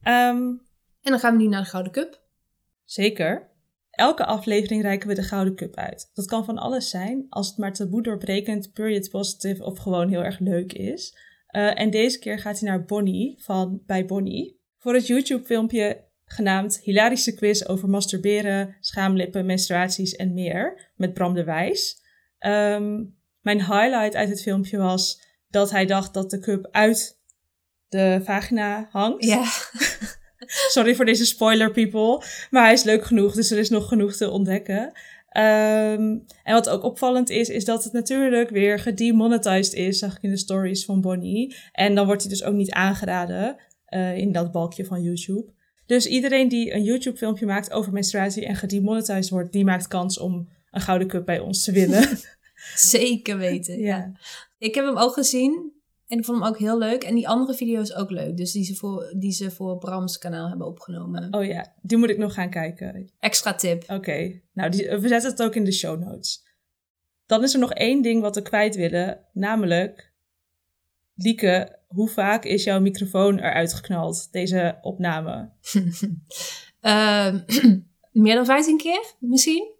[0.03, 0.69] Um,
[1.01, 2.21] en dan gaan we nu naar de Gouden Cup.
[2.85, 3.50] Zeker.
[4.01, 6.09] Elke aflevering reiken we de Gouden Cup uit.
[6.13, 10.23] Dat kan van alles zijn, als het maar taboe doorbrekend, period positive of gewoon heel
[10.23, 11.17] erg leuk is.
[11.51, 14.59] Uh, en deze keer gaat hij naar Bonnie van Bij Bonnie.
[14.77, 21.43] Voor het YouTube-filmpje genaamd Hilarische quiz over masturberen, schaamlippen, menstruaties en meer met Bram de
[21.43, 22.01] Wijs.
[22.39, 27.19] Um, mijn highlight uit het filmpje was dat hij dacht dat de cup uit
[27.87, 29.25] de vagina hangt.
[29.25, 29.43] Ja.
[30.75, 32.25] Sorry voor deze spoiler, people.
[32.49, 34.91] Maar hij is leuk genoeg, dus er is nog genoeg te ontdekken.
[35.29, 40.23] Ehm, en wat ook opvallend is, is dat het natuurlijk weer gedemonetized is, zag ik
[40.23, 41.55] in de stories van Bonnie.
[41.71, 43.57] En dan wordt hij dus ook niet aangeraden
[43.89, 45.51] uh, in dat balkje van YouTube.
[45.85, 50.49] Dus iedereen die een YouTube-filmpje maakt over menstruatie en gedemonetized wordt, die maakt kans om
[50.71, 52.19] een gouden cup bij ons te winnen.
[52.75, 54.11] Zeker weten, ja.
[54.57, 55.80] Ik heb hem ook gezien
[56.11, 57.03] en ik vond hem ook heel leuk.
[57.03, 58.37] En die andere video's ook leuk.
[58.37, 61.33] Dus die ze voor, die ze voor Brams kanaal hebben opgenomen.
[61.33, 63.11] Oh ja, die moet ik nog gaan kijken.
[63.19, 63.83] Extra tip.
[63.89, 66.43] Oké, nou die, we zetten het ook in de show notes.
[67.25, 69.25] Dan is er nog één ding wat we kwijt willen.
[69.33, 70.13] Namelijk,
[71.15, 75.49] Lieke, hoe vaak is jouw microfoon eruit geknald, deze opname?
[76.81, 77.35] uh,
[78.23, 79.71] meer dan 15 keer, misschien?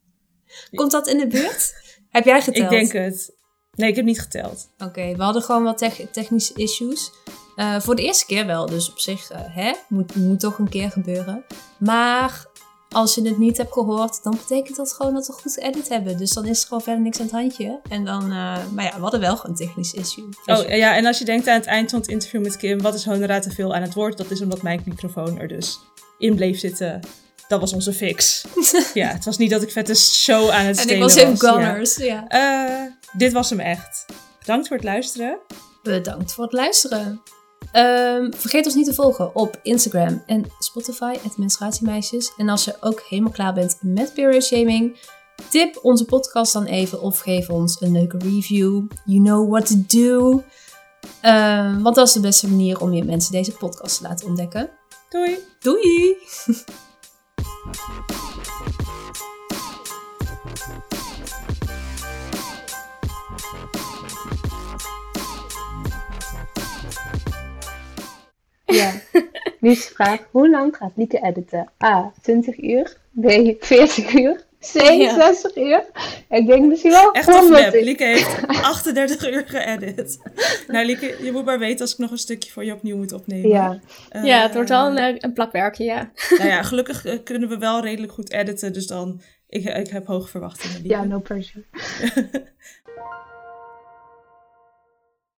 [0.74, 1.74] Komt dat in de buurt?
[2.10, 2.72] Heb jij geteld?
[2.72, 3.40] Ik denk het.
[3.76, 4.68] Nee, ik heb niet geteld.
[4.78, 5.78] Oké, we hadden gewoon wat
[6.12, 7.10] technische issues.
[7.56, 10.68] Uh, voor de eerste keer wel, dus op zich uh, hè, moet, moet toch een
[10.68, 11.44] keer gebeuren.
[11.78, 12.46] Maar
[12.92, 16.16] als je het niet hebt gehoord, dan betekent dat gewoon dat we goed geëdit hebben.
[16.16, 17.80] Dus dan is er gewoon verder niks aan het handje.
[17.88, 20.28] En dan, uh, maar ja, we hadden wel gewoon een technisch issue.
[20.46, 22.94] Oh ja, en als je denkt aan het eind van het interview met Kim, wat
[22.94, 24.18] is Honora te veel aan het woord?
[24.18, 25.78] Dat is omdat mijn microfoon er dus
[26.18, 27.00] in bleef zitten.
[27.48, 28.44] Dat was onze fix.
[28.94, 31.16] ja, het was niet dat ik vette show aan het stelen was.
[31.16, 32.24] En ik was even gunners, ja.
[32.28, 33.00] ja.
[33.12, 34.06] Dit was hem echt.
[34.38, 35.38] Bedankt voor het luisteren.
[35.82, 37.22] Bedankt voor het luisteren.
[37.72, 42.32] Um, vergeet ons niet te volgen op Instagram en Spotify, het menstruatiemeisjes.
[42.36, 44.98] En als je ook helemaal klaar bent met period shaming,
[45.50, 48.82] tip onze podcast dan even of geef ons een leuke review.
[49.04, 50.42] You know what to do.
[51.22, 54.70] Um, want dat is de beste manier om je mensen deze podcast te laten ontdekken.
[55.08, 55.38] Doei!
[55.60, 56.16] Doei!
[68.72, 68.92] Ja.
[69.60, 71.70] Nu is de vraag, hoe lang gaat Lieke editen?
[71.84, 72.96] A, 20 uur.
[73.20, 74.44] B, 40 uur.
[74.62, 75.84] C, 60 uur.
[76.28, 77.72] Ik denk misschien wel Echt flap.
[77.72, 80.18] Lieke heeft 38 uur geëdit.
[80.66, 83.12] nou Lieke, je moet maar weten als ik nog een stukje voor je opnieuw moet
[83.12, 83.48] opnemen.
[83.48, 83.80] Ja,
[84.12, 86.10] uh, ja het wordt wel een, eh, een plakwerkje, ja.
[86.30, 88.72] nou ja, gelukkig eh, kunnen we wel redelijk goed editen.
[88.72, 90.80] Dus dan, ik, ik heb hoge verwachtingen.
[90.82, 91.64] Ja, no pressure.